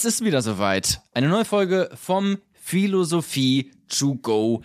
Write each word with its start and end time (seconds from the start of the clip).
Es 0.00 0.06
ist 0.06 0.24
wieder 0.24 0.40
soweit. 0.40 1.02
Eine 1.12 1.28
neue 1.28 1.44
Folge 1.44 1.90
vom 1.92 2.38
Philosophie 2.54 3.70
to 3.86 4.14
go 4.14 4.62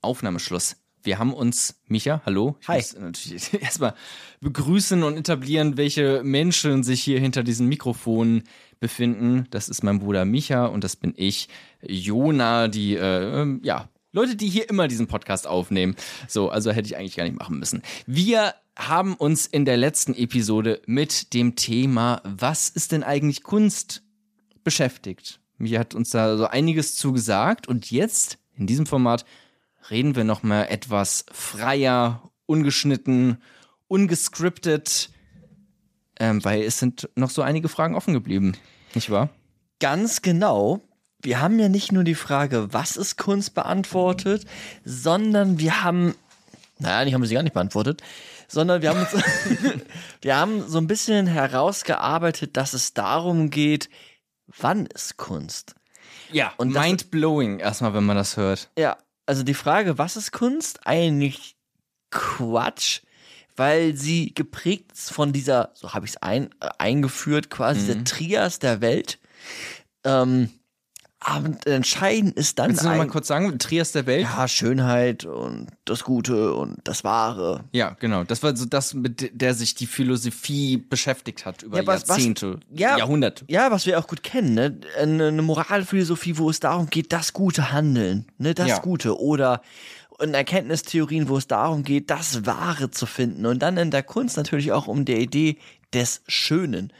Aufnahmeschluss. 0.00 0.76
Wir 1.02 1.18
haben 1.18 1.34
uns, 1.34 1.82
Micha, 1.88 2.22
hallo. 2.24 2.56
Ich 2.62 2.68
Hi. 2.68 2.78
muss 2.78 2.96
natürlich 2.98 3.52
erstmal 3.62 3.92
begrüßen 4.40 5.02
und 5.02 5.18
etablieren, 5.18 5.76
welche 5.76 6.22
Menschen 6.24 6.84
sich 6.84 7.02
hier 7.02 7.20
hinter 7.20 7.42
diesem 7.42 7.66
Mikrofon 7.68 8.44
befinden. 8.80 9.46
Das 9.50 9.68
ist 9.68 9.82
mein 9.84 9.98
Bruder 9.98 10.24
Micha 10.24 10.64
und 10.64 10.82
das 10.84 10.96
bin 10.96 11.12
ich, 11.18 11.50
Jona, 11.82 12.68
die, 12.68 12.94
äh, 12.94 13.42
ähm, 13.42 13.60
ja, 13.62 13.90
Leute, 14.12 14.36
die 14.36 14.48
hier 14.48 14.70
immer 14.70 14.88
diesen 14.88 15.06
Podcast 15.06 15.46
aufnehmen. 15.46 15.96
So, 16.28 16.48
also 16.48 16.70
hätte 16.70 16.86
ich 16.86 16.96
eigentlich 16.96 17.16
gar 17.16 17.24
nicht 17.24 17.38
machen 17.38 17.58
müssen. 17.58 17.82
Wir 18.06 18.54
haben 18.74 19.16
uns 19.16 19.46
in 19.46 19.66
der 19.66 19.76
letzten 19.76 20.14
Episode 20.14 20.80
mit 20.86 21.34
dem 21.34 21.56
Thema, 21.56 22.22
was 22.24 22.70
ist 22.70 22.92
denn 22.92 23.02
eigentlich 23.02 23.42
Kunst, 23.42 24.02
beschäftigt. 24.64 25.40
Mir 25.58 25.80
hat 25.80 25.94
uns 25.94 26.10
da 26.10 26.36
so 26.36 26.46
einiges 26.46 26.96
zugesagt 26.96 27.66
und 27.66 27.90
jetzt 27.90 28.38
in 28.56 28.66
diesem 28.66 28.86
Format 28.86 29.24
reden 29.90 30.16
wir 30.16 30.24
noch 30.24 30.42
mal 30.42 30.64
etwas 30.64 31.24
freier, 31.32 32.30
ungeschnitten, 32.46 33.42
ungescriptet, 33.88 35.10
ähm, 36.18 36.44
weil 36.44 36.62
es 36.62 36.78
sind 36.78 37.08
noch 37.14 37.30
so 37.30 37.42
einige 37.42 37.68
Fragen 37.68 37.94
offen 37.94 38.14
geblieben, 38.14 38.56
nicht 38.94 39.10
wahr? 39.10 39.30
Ganz 39.80 40.22
genau. 40.22 40.80
Wir 41.20 41.40
haben 41.40 41.58
ja 41.58 41.68
nicht 41.68 41.92
nur 41.92 42.04
die 42.04 42.14
Frage, 42.14 42.72
was 42.72 42.96
ist 42.96 43.16
Kunst 43.16 43.54
beantwortet, 43.54 44.44
sondern 44.84 45.58
wir 45.58 45.82
haben, 45.82 46.14
naja, 46.78 47.04
die 47.04 47.14
haben 47.14 47.22
wir 47.22 47.28
sie 47.28 47.34
gar 47.34 47.42
nicht 47.42 47.54
beantwortet, 47.54 48.02
sondern 48.46 48.82
wir 48.82 48.90
haben 48.90 49.00
uns, 49.00 49.10
wir 50.22 50.36
haben 50.36 50.68
so 50.68 50.78
ein 50.78 50.86
bisschen 50.86 51.26
herausgearbeitet, 51.26 52.56
dass 52.56 52.72
es 52.74 52.94
darum 52.94 53.50
geht, 53.50 53.88
wann 54.56 54.86
ist 54.86 55.16
Kunst? 55.16 55.74
Ja, 56.32 56.52
Und 56.56 56.68
und 56.68 56.74
das- 56.74 56.82
mind 56.84 57.10
blowing 57.10 57.58
erstmal, 57.58 57.94
wenn 57.94 58.04
man 58.04 58.16
das 58.16 58.36
hört. 58.36 58.70
Ja, 58.78 58.96
also 59.26 59.42
die 59.42 59.54
Frage, 59.54 59.98
was 59.98 60.16
ist 60.16 60.32
Kunst? 60.32 60.80
Eigentlich 60.86 61.56
Quatsch, 62.10 63.00
weil 63.56 63.94
sie 63.94 64.32
geprägt 64.34 64.92
ist 64.92 65.12
von 65.12 65.32
dieser, 65.32 65.70
so 65.74 65.92
habe 65.92 66.06
ich 66.06 66.12
es 66.12 66.16
ein, 66.22 66.50
äh, 66.60 66.68
eingeführt, 66.78 67.50
quasi 67.50 67.86
der 67.86 68.04
Trias 68.04 68.58
der 68.58 68.80
Welt. 68.80 69.18
Ähm, 70.04 70.50
aber 71.20 71.50
entscheidend 71.66 72.36
ist 72.36 72.58
dann 72.60 72.68
Willst 72.70 72.84
du 72.84 72.88
noch 72.88 72.96
mal 72.96 73.06
kurz 73.08 73.26
sagen, 73.26 73.58
Trias 73.58 73.90
der 73.92 74.06
Welt? 74.06 74.22
ja, 74.22 74.46
Schönheit 74.46 75.24
und 75.24 75.66
das 75.84 76.04
Gute 76.04 76.54
und 76.54 76.76
das 76.84 77.02
Wahre. 77.02 77.64
Ja, 77.72 77.96
genau. 77.98 78.22
Das 78.24 78.42
war 78.44 78.56
so 78.56 78.66
das, 78.66 78.94
mit 78.94 79.30
der 79.40 79.54
sich 79.54 79.74
die 79.74 79.86
Philosophie 79.86 80.76
beschäftigt 80.76 81.44
hat 81.44 81.62
über 81.64 81.78
Ja, 81.78 81.86
was- 81.86 82.02
was- 82.02 82.18
Jahrzehnte, 82.18 82.60
ja, 82.70 82.96
Jahrhunderte. 82.98 83.44
Ja, 83.48 83.70
was 83.72 83.84
wir 83.86 83.98
auch 83.98 84.06
gut 84.06 84.22
kennen, 84.22 84.54
ne? 84.54 84.78
Eine, 85.00 85.28
eine 85.28 85.42
Moralphilosophie, 85.42 86.38
wo 86.38 86.50
es 86.50 86.60
darum 86.60 86.88
geht, 86.88 87.12
das 87.12 87.32
gute 87.32 87.72
Handeln, 87.72 88.26
ne? 88.38 88.54
Das 88.54 88.68
Ja. 88.68 88.78
Gute. 88.78 89.18
Oder 89.20 89.60
in 90.20 90.34
Erkenntnistheorien, 90.34 91.28
wo 91.28 91.36
es 91.36 91.46
darum 91.48 91.82
geht, 91.84 92.10
das 92.10 92.46
Wahre 92.46 92.90
zu 92.90 93.06
finden. 93.06 93.44
Und 93.46 93.60
dann 93.60 93.76
in 93.76 93.90
der 93.90 94.02
Kunst 94.02 94.36
natürlich 94.36 94.72
auch 94.72 94.86
um 94.88 95.04
die 95.04 95.14
Idee 95.16 95.58
des 95.92 96.22
Schönen. 96.28 96.92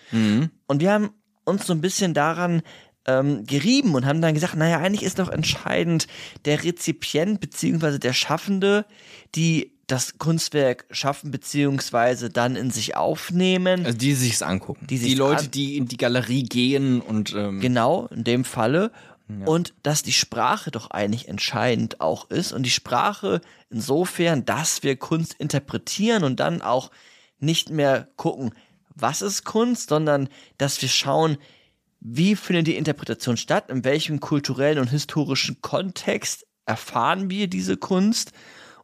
Und 0.67 0.81
wir 0.81 0.93
haben 0.93 1.11
uns 1.45 1.67
so 1.67 1.73
ein 1.73 1.81
bisschen 1.81 2.15
daran 2.15 2.63
ähm, 3.09 3.45
gerieben 3.47 3.95
und 3.95 4.07
haben 4.07 4.21
dann 4.23 4.35
gesagt, 4.35 4.55
naja, 4.55 4.79
eigentlich 4.79 5.03
ist 5.03 5.19
doch 5.19 5.31
entscheidend 5.31 6.07
der 6.45 6.63
Rezipient 6.63 7.41
beziehungsweise 7.41 7.99
der 7.99 8.13
Schaffende, 8.13 8.85
die 9.35 9.73
das 9.89 10.19
Kunstwerk 10.19 10.85
schaffen 10.91 11.31
beziehungsweise 11.31 12.29
dann 12.29 12.57
in 12.57 12.71
sich 12.71 12.95
aufnehmen. 12.95 13.87
Also 13.87 13.97
die 13.97 14.13
sich's 14.15 14.43
angucken. 14.43 14.87
Die 14.87 14.99
Die, 14.99 15.05
sich's 15.07 15.19
Leute, 15.19 15.45
an- 15.45 15.51
die 15.51 15.79
in 15.79 15.89
die 15.89 15.97
Galerie 15.97 16.43
gehen 16.43 17.01
und 17.01 17.35
ähm, 17.35 17.61
Genau, 17.61 18.07
in 18.09 18.23
dem 18.25 18.45
Falle. 18.45 18.93
Und 19.45 19.75
dass 19.83 20.03
die 20.03 20.15
Sprache 20.15 20.71
doch 20.71 20.91
eigentlich 20.91 21.29
entscheidend 21.29 22.01
auch 22.01 22.31
ist. 22.31 22.53
Und 22.55 22.63
die 22.63 22.71
Sprache 22.71 23.43
insofern, 23.69 24.47
dass 24.47 24.83
wir 24.83 24.97
Kunst 24.97 25.35
interpretieren 25.35 26.25
und 26.25 26.41
dann 26.41 26.63
auch 26.63 26.91
nicht 27.39 27.69
mehr 27.69 28.09
gucken, 28.17 28.53
was 28.95 29.21
ist 29.21 29.45
Kunst, 29.45 29.91
sondern 29.91 30.31
dass 30.57 30.81
wir 30.81 30.89
schauen, 30.89 31.37
wie 32.01 32.37
findet 32.37 32.67
die 32.67 32.77
Interpretation 32.77 33.37
statt, 33.37 33.71
in 33.71 33.85
welchem 33.85 34.21
kulturellen 34.21 34.79
und 34.79 34.91
historischen 34.91 35.61
Kontext 35.61 36.47
erfahren 36.67 37.31
wir 37.31 37.49
diese 37.49 37.77
Kunst 37.77 38.33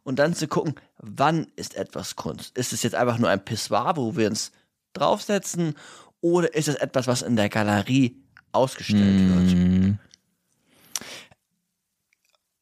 und 0.03 0.19
dann 0.19 0.35
zu 0.35 0.49
gucken, 0.49 0.75
wann 0.99 1.47
ist 1.57 1.77
etwas 1.77 2.17
Kunst? 2.17 2.57
Ist 2.57 2.73
es 2.73 2.83
jetzt 2.83 2.95
einfach 2.95 3.19
nur 3.19 3.31
ein 3.31 3.45
Pissoir, 3.45 3.97
wo 3.97 4.17
wir 4.17 4.29
uns 4.29 4.53
draufsetzen 4.95 5.75
oder 6.21 6.55
ist 6.55 6.69
es 6.69 6.77
etwas, 6.77 7.07
was 7.07 7.23
in 7.23 7.37
der 7.37 7.49
Galerie 7.49 8.23
ausgestellt 8.53 9.03
wird? 9.03 9.99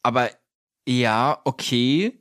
Aber 0.02 0.30
ja, 0.86 1.40
okay. 1.44 2.18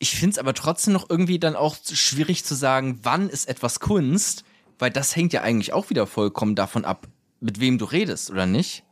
Ich 0.00 0.16
find's 0.16 0.38
aber 0.38 0.52
trotzdem 0.54 0.92
noch 0.92 1.08
irgendwie 1.08 1.38
dann 1.38 1.56
auch 1.56 1.76
schwierig 1.84 2.44
zu 2.44 2.54
sagen, 2.54 2.98
wann 3.02 3.30
ist 3.30 3.48
etwas 3.48 3.80
Kunst, 3.80 4.44
weil 4.78 4.90
das 4.90 5.14
hängt 5.14 5.32
ja 5.32 5.42
eigentlich 5.42 5.72
auch 5.72 5.88
wieder 5.90 6.06
vollkommen 6.06 6.56
davon 6.56 6.84
ab, 6.84 7.06
mit 7.44 7.60
wem 7.60 7.76
du 7.78 7.84
redest, 7.84 8.30
oder 8.30 8.46
nicht? 8.46 8.82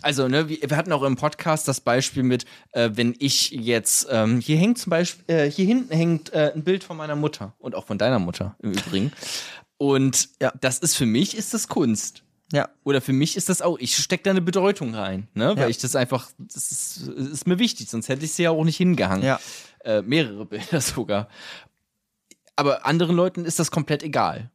Also, 0.00 0.26
ne, 0.28 0.48
wir 0.48 0.76
hatten 0.76 0.92
auch 0.92 1.02
im 1.02 1.16
Podcast 1.16 1.68
das 1.68 1.80
Beispiel 1.80 2.22
mit, 2.22 2.46
äh, 2.72 2.90
wenn 2.94 3.14
ich 3.18 3.50
jetzt, 3.50 4.06
ähm, 4.10 4.40
hier 4.40 4.56
hängt 4.56 4.78
zum 4.78 4.90
Beispiel, 4.90 5.24
äh, 5.34 5.50
hier 5.50 5.66
hinten 5.66 5.92
hängt 5.94 6.32
äh, 6.32 6.52
ein 6.54 6.64
Bild 6.64 6.82
von 6.82 6.96
meiner 6.96 7.16
Mutter 7.16 7.54
und 7.58 7.74
auch 7.74 7.86
von 7.86 7.98
deiner 7.98 8.18
Mutter 8.18 8.56
im 8.62 8.72
Übrigen. 8.72 9.12
Und 9.76 10.30
Ja. 10.40 10.52
das 10.60 10.78
ist 10.78 10.96
für 10.96 11.04
mich, 11.06 11.36
ist 11.36 11.52
das 11.52 11.68
Kunst. 11.68 12.22
Ja. 12.52 12.68
Oder 12.84 13.00
für 13.00 13.12
mich 13.12 13.36
ist 13.36 13.48
das 13.48 13.60
auch, 13.60 13.78
ich 13.80 13.96
stecke 13.96 14.22
da 14.24 14.30
eine 14.30 14.40
Bedeutung 14.42 14.94
rein, 14.94 15.28
ne? 15.34 15.48
Weil 15.56 15.64
Ja. 15.64 15.68
ich 15.68 15.78
das 15.78 15.96
einfach, 15.96 16.30
das 16.38 16.70
ist, 16.70 17.08
ist 17.08 17.46
mir 17.46 17.58
wichtig, 17.58 17.90
sonst 17.90 18.08
hätte 18.08 18.24
ich 18.24 18.32
sie 18.32 18.44
ja 18.44 18.50
auch 18.50 18.64
nicht 18.64 18.76
hingehangen. 18.76 19.24
Ja. 19.24 19.40
Äh, 19.84 20.02
mehrere 20.02 20.46
Bilder 20.46 20.80
sogar. 20.80 21.28
Aber 22.56 22.86
anderen 22.86 23.16
Leuten 23.16 23.44
ist 23.44 23.58
das 23.58 23.70
komplett 23.70 24.02
egal. 24.02 24.50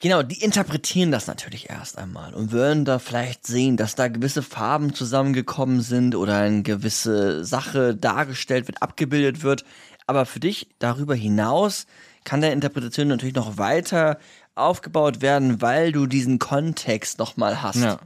Genau, 0.00 0.22
die 0.22 0.42
interpretieren 0.42 1.10
das 1.10 1.26
natürlich 1.26 1.70
erst 1.70 1.98
einmal 1.98 2.32
und 2.32 2.52
würden 2.52 2.84
da 2.84 3.00
vielleicht 3.00 3.46
sehen, 3.46 3.76
dass 3.76 3.96
da 3.96 4.06
gewisse 4.06 4.42
Farben 4.42 4.94
zusammengekommen 4.94 5.80
sind 5.80 6.14
oder 6.14 6.38
eine 6.38 6.62
gewisse 6.62 7.44
Sache 7.44 7.96
dargestellt 7.96 8.68
wird, 8.68 8.80
abgebildet 8.80 9.42
wird. 9.42 9.64
Aber 10.06 10.24
für 10.24 10.38
dich 10.38 10.68
darüber 10.78 11.16
hinaus 11.16 11.86
kann 12.22 12.40
der 12.40 12.52
Interpretation 12.52 13.08
natürlich 13.08 13.34
noch 13.34 13.58
weiter 13.58 14.18
aufgebaut 14.54 15.20
werden, 15.20 15.60
weil 15.62 15.90
du 15.90 16.06
diesen 16.06 16.38
Kontext 16.38 17.18
nochmal 17.18 17.62
hast. 17.62 17.80
Ja. 17.80 17.98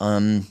Ähm, 0.00 0.46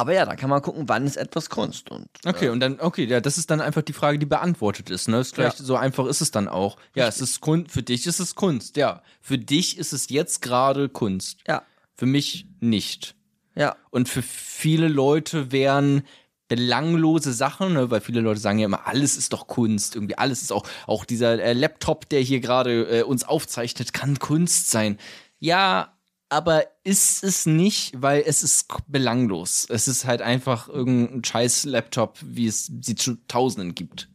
aber 0.00 0.14
ja, 0.14 0.24
da 0.24 0.34
kann 0.36 0.50
man 0.50 0.62
gucken, 0.62 0.84
wann 0.88 1.06
ist 1.06 1.16
etwas 1.16 1.48
Kunst. 1.50 1.90
Und 1.90 2.06
Okay, 2.24 2.48
und 2.48 2.60
dann, 2.60 2.80
okay, 2.80 3.04
ja, 3.04 3.20
das 3.20 3.38
ist 3.38 3.50
dann 3.50 3.60
einfach 3.60 3.82
die 3.82 3.92
Frage, 3.92 4.18
die 4.18 4.26
beantwortet 4.26 4.90
ist, 4.90 5.08
ne? 5.08 5.20
Ist 5.20 5.34
gleich, 5.34 5.58
Ja. 5.58 5.64
So 5.64 5.76
einfach 5.76 6.06
ist 6.06 6.20
es 6.20 6.30
dann 6.30 6.48
auch. 6.48 6.76
Ja, 6.94 7.06
es 7.06 7.20
ist 7.20 7.40
Kunst, 7.40 7.70
für 7.70 7.82
dich 7.82 8.06
ist 8.06 8.18
es 8.20 8.34
Kunst, 8.34 8.76
ja. 8.76 9.02
Für 9.20 9.38
dich 9.38 9.78
ist 9.78 9.92
es 9.92 10.08
jetzt 10.10 10.42
gerade 10.42 10.88
Kunst. 10.88 11.38
ja, 11.46 11.62
Für 11.94 12.06
mich 12.06 12.46
nicht. 12.60 13.14
ja, 13.54 13.76
Und 13.90 14.08
für 14.08 14.22
viele 14.22 14.88
Leute 14.88 15.52
wären 15.52 16.02
belanglose 16.48 17.32
Sachen, 17.32 17.74
ne, 17.74 17.90
weil 17.92 18.00
viele 18.00 18.20
Leute 18.20 18.40
sagen 18.40 18.58
ja 18.58 18.66
immer, 18.66 18.86
alles 18.88 19.16
ist 19.16 19.32
doch 19.32 19.46
Kunst, 19.46 19.94
irgendwie 19.94 20.18
alles 20.18 20.42
ist 20.42 20.50
auch, 20.52 20.66
auch 20.88 21.04
dieser 21.04 21.40
äh, 21.40 21.52
Laptop, 21.52 22.08
der 22.08 22.20
hier 22.22 22.40
gerade 22.40 22.98
äh, 23.00 23.02
uns 23.04 23.22
aufzeichnet, 23.22 23.92
kann 23.92 24.18
Kunst 24.18 24.68
sein. 24.70 24.98
Ja, 25.38 25.96
aber 26.30 26.64
ist 26.84 27.24
es 27.24 27.44
nicht, 27.44 27.92
weil 28.00 28.22
es 28.24 28.42
ist 28.42 28.68
belanglos. 28.86 29.66
Es 29.68 29.88
ist 29.88 30.04
halt 30.04 30.22
einfach 30.22 30.68
irgendein 30.68 31.24
scheiß 31.24 31.64
Laptop, 31.64 32.18
wie 32.22 32.46
es 32.46 32.70
sie 32.80 32.94
zu 32.94 33.16
Tausenden 33.26 33.74
gibt. 33.74 34.08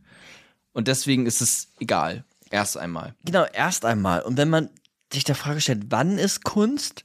Und 0.71 0.87
deswegen 0.87 1.25
ist 1.25 1.41
es 1.41 1.69
egal. 1.79 2.23
Erst 2.49 2.77
einmal. 2.77 3.15
Genau, 3.25 3.45
erst 3.45 3.85
einmal. 3.85 4.21
Und 4.21 4.37
wenn 4.37 4.49
man 4.49 4.69
sich 5.11 5.25
der 5.25 5.35
Frage 5.35 5.59
stellt, 5.59 5.85
wann 5.89 6.17
ist 6.17 6.43
Kunst, 6.43 7.03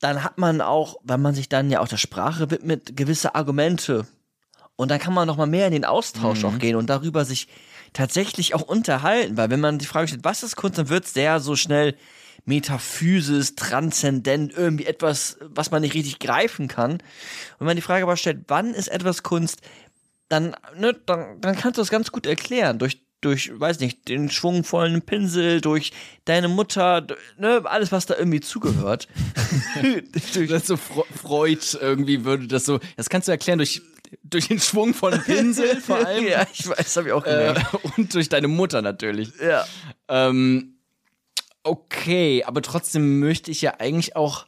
dann 0.00 0.24
hat 0.24 0.38
man 0.38 0.60
auch, 0.60 0.96
wenn 1.04 1.20
man 1.20 1.34
sich 1.34 1.48
dann 1.48 1.70
ja 1.70 1.80
auch 1.80 1.88
der 1.88 1.98
Sprache 1.98 2.50
widmet, 2.50 2.96
gewisse 2.96 3.34
Argumente. 3.34 4.06
Und 4.76 4.90
dann 4.90 4.98
kann 4.98 5.14
man 5.14 5.26
noch 5.26 5.36
mal 5.36 5.46
mehr 5.46 5.66
in 5.66 5.72
den 5.72 5.84
Austausch 5.84 6.44
auch 6.44 6.58
gehen 6.58 6.76
und 6.76 6.88
darüber 6.88 7.24
sich 7.26 7.48
tatsächlich 7.92 8.54
auch 8.54 8.62
unterhalten. 8.62 9.36
Weil 9.36 9.50
wenn 9.50 9.60
man 9.60 9.78
die 9.78 9.86
Frage 9.86 10.08
stellt, 10.08 10.24
was 10.24 10.42
ist 10.42 10.56
Kunst, 10.56 10.78
dann 10.78 10.88
wird 10.88 11.04
es 11.04 11.12
sehr 11.12 11.38
so 11.38 11.54
schnell 11.54 11.96
metaphysisch, 12.44 13.54
transzendent, 13.56 14.52
irgendwie 14.56 14.86
etwas, 14.86 15.36
was 15.40 15.70
man 15.70 15.82
nicht 15.82 15.94
richtig 15.94 16.18
greifen 16.18 16.68
kann. 16.68 16.92
Und 16.92 17.00
wenn 17.60 17.66
man 17.66 17.76
die 17.76 17.82
Frage 17.82 18.02
aber 18.04 18.16
stellt, 18.16 18.44
wann 18.48 18.74
ist 18.74 18.88
etwas 18.88 19.22
Kunst, 19.22 19.60
dann, 20.28 20.56
ne, 20.76 20.94
dann, 21.06 21.40
dann 21.40 21.56
kannst 21.56 21.78
du 21.78 21.82
das 21.82 21.90
ganz 21.90 22.10
gut 22.10 22.26
erklären. 22.26 22.78
Durch, 22.78 23.00
durch, 23.20 23.52
weiß 23.54 23.78
nicht, 23.80 24.08
den 24.08 24.30
schwungvollen 24.30 25.02
Pinsel, 25.02 25.60
durch 25.60 25.92
deine 26.24 26.48
Mutter, 26.48 27.06
ne, 27.38 27.62
alles, 27.64 27.92
was 27.92 28.06
da 28.06 28.16
irgendwie 28.16 28.40
zugehört. 28.40 29.06
durch, 30.34 30.48
Das 30.48 30.66
so 30.66 30.74
Fre- 30.74 31.04
Freud 31.14 31.60
irgendwie 31.80 32.24
würde 32.24 32.48
das 32.48 32.64
so, 32.64 32.80
das 32.96 33.08
kannst 33.08 33.28
du 33.28 33.32
erklären 33.32 33.58
durch, 33.58 33.82
durch 34.24 34.48
den 34.48 34.58
Schwung 34.60 34.94
von 34.94 35.12
Pinsel 35.24 35.80
vor 35.80 36.04
allem 36.04 36.26
ja, 36.26 36.46
ich 36.52 36.66
weiß, 36.68 36.96
habe 36.96 37.08
ich 37.08 37.12
auch 37.12 37.24
äh, 37.24 37.30
gemerkt. 37.54 37.74
und 37.96 38.12
durch 38.14 38.28
deine 38.28 38.48
Mutter 38.48 38.82
natürlich. 38.82 39.30
ja. 39.40 39.64
Ähm, 40.08 40.71
okay, 41.64 42.44
aber 42.44 42.62
trotzdem 42.62 43.18
möchte 43.20 43.50
ich 43.50 43.62
ja 43.62 43.74
eigentlich 43.78 44.16
auch 44.16 44.46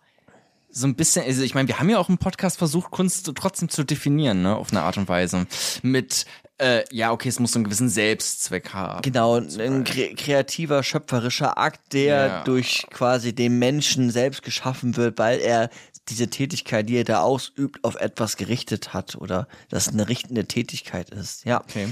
so 0.70 0.88
ein 0.88 0.96
bisschen, 0.96 1.24
also 1.24 1.42
ich 1.42 1.54
meine, 1.54 1.68
wir 1.68 1.78
haben 1.78 1.88
ja 1.88 1.98
auch 1.98 2.08
im 2.08 2.18
Podcast 2.18 2.58
versucht, 2.58 2.90
Kunst 2.90 3.30
trotzdem 3.36 3.68
zu 3.68 3.84
definieren, 3.84 4.42
ne, 4.42 4.56
auf 4.56 4.72
eine 4.72 4.82
Art 4.82 4.96
und 4.96 5.08
Weise. 5.08 5.46
Mit, 5.82 6.26
äh, 6.58 6.82
ja, 6.90 7.12
okay, 7.12 7.28
es 7.28 7.38
muss 7.38 7.52
so 7.52 7.58
einen 7.58 7.64
gewissen 7.64 7.88
Selbstzweck 7.88 8.74
haben. 8.74 9.02
Genau, 9.02 9.36
ein 9.36 9.84
kre 9.84 10.14
kreativer, 10.16 10.82
schöpferischer 10.82 11.58
Akt, 11.58 11.92
der 11.92 12.26
Ja. 12.26 12.44
durch 12.44 12.86
quasi 12.90 13.32
den 13.32 13.60
Menschen 13.60 14.10
selbst 14.10 14.42
geschaffen 14.42 14.96
wird, 14.96 15.16
weil 15.18 15.38
er 15.38 15.70
diese 16.08 16.28
Tätigkeit, 16.28 16.88
die 16.88 16.96
er 16.96 17.04
da 17.04 17.20
ausübt, 17.22 17.84
auf 17.84 17.94
etwas 17.94 18.36
gerichtet 18.36 18.92
hat 18.92 19.14
oder 19.14 19.46
das 19.68 19.88
eine 19.88 20.08
richtende 20.08 20.46
Tätigkeit 20.46 21.08
ist. 21.10 21.44
Ja, 21.44 21.60
Okay. 21.60 21.88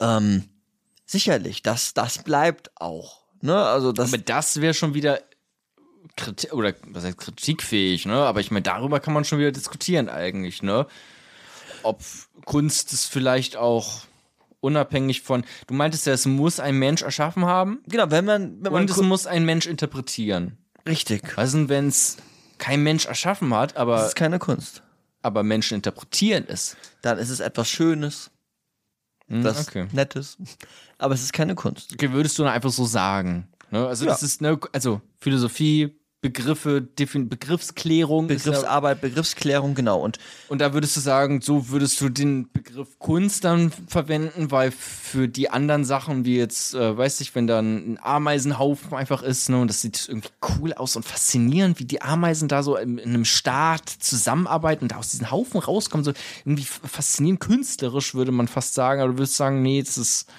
ähm, 0.00 0.42
sicherlich, 1.06 1.62
das, 1.62 1.94
das 1.94 2.24
bleibt 2.24 2.72
auch. 2.80 3.23
Ne? 3.44 3.54
Also 3.54 3.92
das, 3.92 4.08
Aber 4.12 4.22
das 4.22 4.60
wäre 4.62 4.72
schon 4.72 4.94
wieder 4.94 5.20
Kritik, 6.16 6.52
oder 6.54 6.72
was 6.86 7.04
heißt 7.04 7.18
kritikfähig, 7.18 8.06
ne? 8.06 8.14
Aber 8.14 8.40
ich 8.40 8.50
meine, 8.50 8.62
darüber 8.62 9.00
kann 9.00 9.12
man 9.12 9.24
schon 9.24 9.38
wieder 9.38 9.52
diskutieren 9.52 10.08
eigentlich, 10.08 10.62
ne? 10.62 10.86
Ob 11.82 12.00
Kunst 12.46 12.94
es 12.94 13.04
vielleicht 13.04 13.56
auch 13.56 14.02
unabhängig 14.60 15.20
von, 15.20 15.44
du 15.66 15.74
meintest 15.74 16.06
ja, 16.06 16.14
es 16.14 16.24
muss 16.24 16.58
ein 16.58 16.78
Mensch 16.78 17.02
erschaffen 17.02 17.44
haben 17.44 17.82
genau, 17.86 18.10
wenn 18.10 18.24
man, 18.24 18.64
wenn 18.64 18.72
man 18.72 18.82
und 18.82 18.90
es 18.90 19.02
muss 19.02 19.26
ein 19.26 19.44
Mensch 19.44 19.66
interpretieren. 19.66 20.56
richtig, 20.88 21.36
Was 21.36 21.52
denn, 21.52 21.68
wenn 21.68 21.88
es 21.88 22.16
kein 22.56 22.82
Mensch 22.82 23.04
erschaffen 23.04 23.52
hat, 23.54 23.72
das 23.72 23.76
aber, 23.76 24.06
ist 24.06 24.16
keine 24.16 24.38
Kunst. 24.38 24.82
aber 25.20 25.42
Menschen 25.42 25.74
interpretieren 25.74 26.44
es? 26.48 26.76
Dann 27.02 27.18
ist 27.18 27.28
es 27.28 27.40
etwas 27.40 27.68
Schönes, 27.68 28.30
das 29.28 29.68
okay. 29.68 29.86
Nettes, 29.92 30.36
aber 30.98 31.14
es 31.14 31.22
ist 31.22 31.32
keine 31.32 31.54
Kunst. 31.54 31.92
Okay, 31.94 32.12
würdest 32.12 32.38
du 32.38 32.44
einfach 32.44 32.70
so 32.70 32.84
sagen? 32.84 33.48
Ne? 33.70 33.86
Also 33.86 34.04
Ja. 34.04 34.12
das 34.12 34.22
ist, 34.22 34.40
ne, 34.40 34.58
also 34.72 35.00
Philosophie, 35.18 35.96
Begriffe, 36.24 36.80
Defin 36.80 37.28
Begriffsklärung. 37.28 38.28
Begriffsarbeit, 38.28 39.02
Begriffsklärung, 39.02 39.74
genau. 39.74 40.00
Und 40.00 40.18
Und 40.48 40.62
da 40.62 40.72
würdest 40.72 40.96
du 40.96 41.00
sagen, 41.00 41.42
so 41.42 41.68
würdest 41.68 42.00
du 42.00 42.08
den 42.08 42.50
Begriff 42.50 42.98
Kunst 42.98 43.44
dann 43.44 43.70
verwenden, 43.88 44.50
weil 44.50 44.70
für 44.70 45.28
die 45.28 45.50
anderen 45.50 45.84
Sachen, 45.84 46.24
wie 46.24 46.38
jetzt, 46.38 46.72
äh, 46.72 46.96
weiß 46.96 47.20
ich, 47.20 47.34
wenn 47.34 47.46
da 47.46 47.58
ein 47.58 47.98
Ameisenhaufen 48.00 48.94
einfach 48.94 49.22
ist, 49.22 49.50
ne, 49.50 49.60
und 49.60 49.68
das 49.68 49.82
sieht 49.82 50.08
irgendwie 50.08 50.30
cool 50.58 50.72
aus 50.72 50.96
und 50.96 51.02
faszinierend, 51.02 51.78
wie 51.78 51.84
die 51.84 52.00
Ameisen 52.00 52.48
da 52.48 52.62
so 52.62 52.78
in, 52.78 52.96
in 52.96 53.10
einem 53.10 53.26
Staat 53.26 53.90
zusammenarbeiten 53.90 54.86
und 54.86 54.92
da 54.92 54.96
aus 54.96 55.10
diesem 55.10 55.30
Haufen 55.30 55.60
rauskommen, 55.60 56.04
so 56.04 56.14
irgendwie 56.46 56.64
faszinierend 56.64 57.40
künstlerisch, 57.40 58.14
würde 58.14 58.32
man 58.32 58.48
fast 58.48 58.72
sagen, 58.72 59.02
aber 59.02 59.12
du 59.12 59.18
würdest 59.18 59.36
sagen, 59.36 59.60
nee, 59.60 59.82
das 59.82 59.98
ist, 59.98 60.32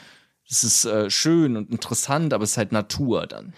das 0.50 0.64
ist 0.64 0.86
äh, 0.86 1.12
schön 1.12 1.56
und 1.56 1.70
interessant, 1.70 2.34
aber 2.34 2.44
es 2.44 2.54
ist 2.54 2.58
halt 2.58 2.72
Natur 2.72 3.28
dann. 3.28 3.54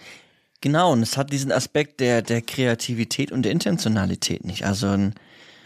Genau, 0.60 0.92
und 0.92 1.02
es 1.02 1.16
hat 1.16 1.32
diesen 1.32 1.52
Aspekt 1.52 2.00
der, 2.00 2.22
der 2.22 2.42
Kreativität 2.42 3.30
und 3.30 3.42
der 3.42 3.52
Intentionalität 3.52 4.44
nicht. 4.44 4.64
Also 4.64 4.88
ein, 4.88 5.14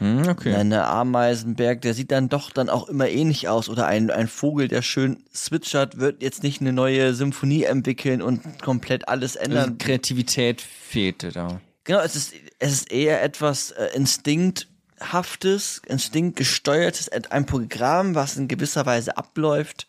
Hm, 0.03 0.27
okay. 0.29 0.53
eine 0.55 0.85
Ameisenberg, 0.87 1.81
der 1.81 1.95
sieht 1.95 2.11
dann 2.11 2.29
doch 2.29 2.51
dann 2.51 2.69
auch 2.69 2.89
immer 2.89 3.09
ähnlich 3.09 3.49
aus. 3.49 3.69
Oder 3.69 3.87
ein, 3.87 4.11
ein 4.11 4.27
Vogel, 4.27 4.67
der 4.67 4.83
schön 4.83 5.23
zwitschert, 5.33 5.99
wird 5.99 6.23
jetzt 6.23 6.43
nicht 6.43 6.61
eine 6.61 6.73
neue 6.73 7.15
Symphonie 7.15 7.63
entwickeln 7.63 8.21
und 8.21 8.61
komplett 8.61 9.07
alles 9.07 9.37
Also 9.37 9.51
ändern. 9.51 9.79
Kreativität 9.79 10.61
fehlte 10.61 11.31
da. 11.31 11.61
Genau, 11.85 12.01
es 12.01 12.17
ist, 12.17 12.35
es 12.59 12.73
ist 12.73 12.91
eher 12.91 13.23
etwas 13.23 13.71
äh, 13.71 13.91
Instinkthaftes, 13.95 15.83
instinktgesteuertes, 15.87 17.09
ein 17.09 17.47
Programm, 17.47 18.17
was 18.17 18.37
in 18.37 18.49
gewisser 18.49 18.85
Weise 18.87 19.17
abläuft, 19.17 19.87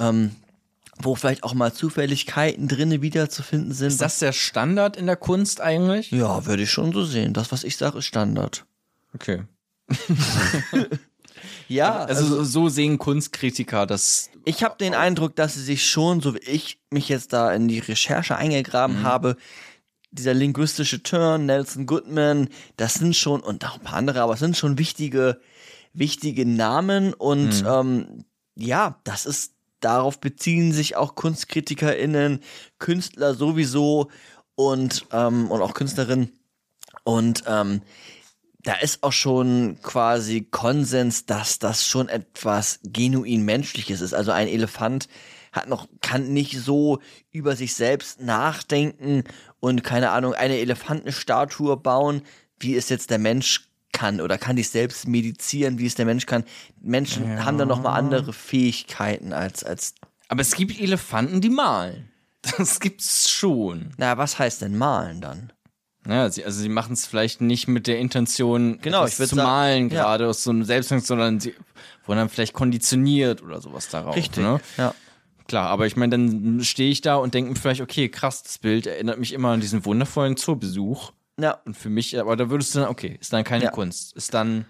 ähm, 0.00 0.32
wo 1.00 1.14
vielleicht 1.14 1.42
auch 1.44 1.54
mal 1.54 1.72
Zufälligkeiten 1.72 2.68
drinne 2.68 3.02
wiederzufinden 3.02 3.72
sind. 3.72 3.88
Ist 3.88 4.00
das 4.00 4.18
der 4.18 4.32
Standard 4.32 4.96
in 4.96 5.06
der 5.06 5.16
Kunst 5.16 5.60
eigentlich? 5.60 6.10
ja, 6.10 6.44
würde 6.46 6.62
ich 6.64 6.70
schon 6.70 6.92
so 6.92 7.04
sehen. 7.04 7.32
Das, 7.32 7.52
was 7.52 7.64
ich 7.64 7.76
sage, 7.76 7.98
ist 7.98 8.06
Standard. 8.06 8.64
Okay. 9.14 9.42
Ja, 11.68 12.04
Also, 12.04 12.24
so- 12.26 12.44
so 12.44 12.68
sehen 12.68 12.98
Kunstkritiker 12.98 13.86
das. 13.86 14.30
Ich 14.44 14.62
habe 14.64 14.76
den 14.78 14.94
Eindruck, 14.94 15.36
dass 15.36 15.54
sie 15.54 15.62
sich 15.62 15.86
schon, 15.88 16.20
so 16.20 16.34
wie 16.34 16.38
ich 16.38 16.80
mich 16.90 17.08
jetzt 17.10 17.32
da 17.34 17.52
in 17.52 17.68
die 17.68 17.78
Recherche 17.78 18.36
eingegraben 18.36 19.02
habe, 19.02 19.36
dieser 20.10 20.32
linguistische 20.32 21.02
Turn, 21.02 21.44
Nelson 21.46 21.84
Goodman, 21.84 22.48
das 22.78 22.94
sind 22.94 23.14
schon, 23.14 23.40
und 23.42 23.64
auch 23.66 23.74
ein 23.74 23.82
paar 23.84 23.98
andere, 23.98 24.22
aber 24.22 24.32
es 24.32 24.40
sind 24.40 24.56
schon 24.56 24.78
wichtige, 24.78 25.40
wichtige 25.92 26.46
Namen 26.46 27.12
und 27.12 27.62
ähm, 27.68 28.24
ja, 28.56 28.98
das 29.04 29.26
ist, 29.26 29.52
darauf 29.80 30.20
beziehen 30.20 30.72
sich 30.72 30.96
auch 30.96 31.14
KunstkritikerInnen, 31.14 32.40
Künstler 32.78 33.34
sowieso 33.34 34.10
und, 34.54 35.06
ähm, 35.12 35.50
und 35.50 35.62
auch 35.62 35.74
Künstlerinnen. 35.74 36.32
Und 37.04 37.44
ähm, 37.46 37.82
da 38.60 38.74
ist 38.74 39.02
auch 39.02 39.12
schon 39.12 39.78
quasi 39.82 40.42
Konsens, 40.42 41.26
dass 41.26 41.58
das 41.58 41.86
schon 41.86 42.08
etwas 42.08 42.80
genuin 42.82 43.44
Menschliches 43.44 44.00
ist. 44.00 44.14
Also 44.14 44.32
ein 44.32 44.48
Elefant 44.48 45.08
hat 45.52 45.68
noch, 45.68 45.88
kann 46.00 46.32
nicht 46.32 46.58
so 46.58 46.98
über 47.30 47.56
sich 47.56 47.74
selbst 47.74 48.20
nachdenken 48.20 49.24
und 49.60 49.84
keine 49.84 50.10
Ahnung, 50.10 50.34
eine 50.34 50.58
Elefantenstatue 50.58 51.76
bauen, 51.76 52.22
wie 52.58 52.76
es 52.76 52.88
jetzt 52.88 53.10
der 53.10 53.18
Mensch 53.18 53.68
kann 53.98 54.20
oder 54.20 54.38
kann 54.38 54.56
dich 54.56 54.70
selbst 54.70 55.08
medizieren, 55.08 55.78
wie 55.78 55.86
es 55.86 55.96
der 55.96 56.06
Mensch 56.06 56.26
kann. 56.26 56.44
Menschen 56.80 57.44
haben 57.44 57.58
da 57.58 57.66
noch 57.66 57.82
mal 57.82 57.94
andere 57.94 58.32
Fähigkeiten 58.32 59.32
als, 59.32 59.64
als, 59.64 59.94
Aber 60.28 60.40
es 60.40 60.54
gibt 60.54 60.80
Elefanten, 60.80 61.40
die 61.40 61.50
malen. 61.50 62.10
Das 62.56 62.78
gibt's 62.78 63.28
schon. 63.28 63.90
na, 63.96 64.16
was 64.16 64.38
heißt 64.38 64.62
denn 64.62 64.78
malen 64.78 65.20
dann? 65.20 65.52
Ja, 66.06 66.30
sie, 66.30 66.44
also 66.44 66.60
sie 66.60 66.68
machen 66.68 66.92
es 66.92 67.04
vielleicht 67.04 67.40
nicht 67.40 67.66
mit 67.66 67.88
der 67.88 67.98
Intention, 67.98 68.78
Genau, 68.80 69.04
ich 69.04 69.16
zu 69.16 69.26
sagen, 69.26 69.42
malen, 69.42 69.88
ja. 69.90 70.02
gerade 70.02 70.28
aus 70.28 70.44
so 70.44 70.50
einem 70.50 70.62
Selbstwirkung, 70.62 71.04
sondern 71.04 71.40
sie 71.40 71.54
wurden 72.06 72.18
dann 72.18 72.28
vielleicht 72.28 72.54
konditioniert 72.54 73.42
oder 73.42 73.60
sowas 73.60 73.88
darauf. 73.88 74.16
Ne? 74.36 74.60
Ja. 74.78 74.94
Klar, 75.48 75.68
aber 75.68 75.86
ich 75.86 75.96
meine, 75.96 76.10
dann 76.10 76.62
stehe 76.62 76.90
ich 76.90 77.00
da 77.00 77.16
und 77.16 77.34
denke 77.34 77.50
mir 77.50 77.56
vielleicht, 77.56 77.80
okay, 77.80 78.08
krass, 78.08 78.44
das 78.44 78.58
Bild 78.58 78.86
erinnert 78.86 79.18
mich 79.18 79.32
immer 79.32 79.50
an 79.50 79.60
diesen 79.60 79.84
wundervollen 79.84 80.36
Zoobesuch. 80.36 81.12
Ja, 81.40 81.52
Und 81.64 81.76
für 81.76 81.88
mich, 81.88 82.18
aber 82.18 82.36
da 82.36 82.50
würdest 82.50 82.74
du 82.74 82.80
dann, 82.80 82.88
okay, 82.88 83.16
ist 83.20 83.32
dann 83.32 83.44
keine 83.44 83.64
Ja. 83.64 83.70
Kunst. 83.70 84.16
Ist 84.16 84.34
dann 84.34 84.66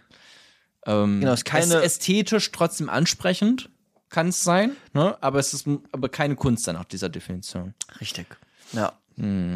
ähm, 0.86 1.20
Genau, 1.20 1.32
ist 1.32 1.44
keine- 1.44 1.82
ästhetisch 1.82 2.50
trotzdem 2.52 2.88
ansprechend, 2.88 3.70
kann 4.10 4.28
es 4.28 4.42
sein, 4.44 4.76
ne? 4.94 5.16
aber 5.22 5.38
es 5.38 5.52
ist 5.54 5.66
aber 5.92 6.08
keine 6.08 6.34
Kunst 6.36 6.66
dann 6.66 6.76
nach 6.76 6.84
dieser 6.84 7.08
Definition. 7.08 7.74
richtig. 8.00 8.26
Ja. 8.72 8.92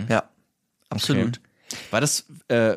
Ja. 0.09 0.25
Absolut. 0.89 1.41
War 1.91 2.01
das, 2.01 2.27
äh, 2.49 2.77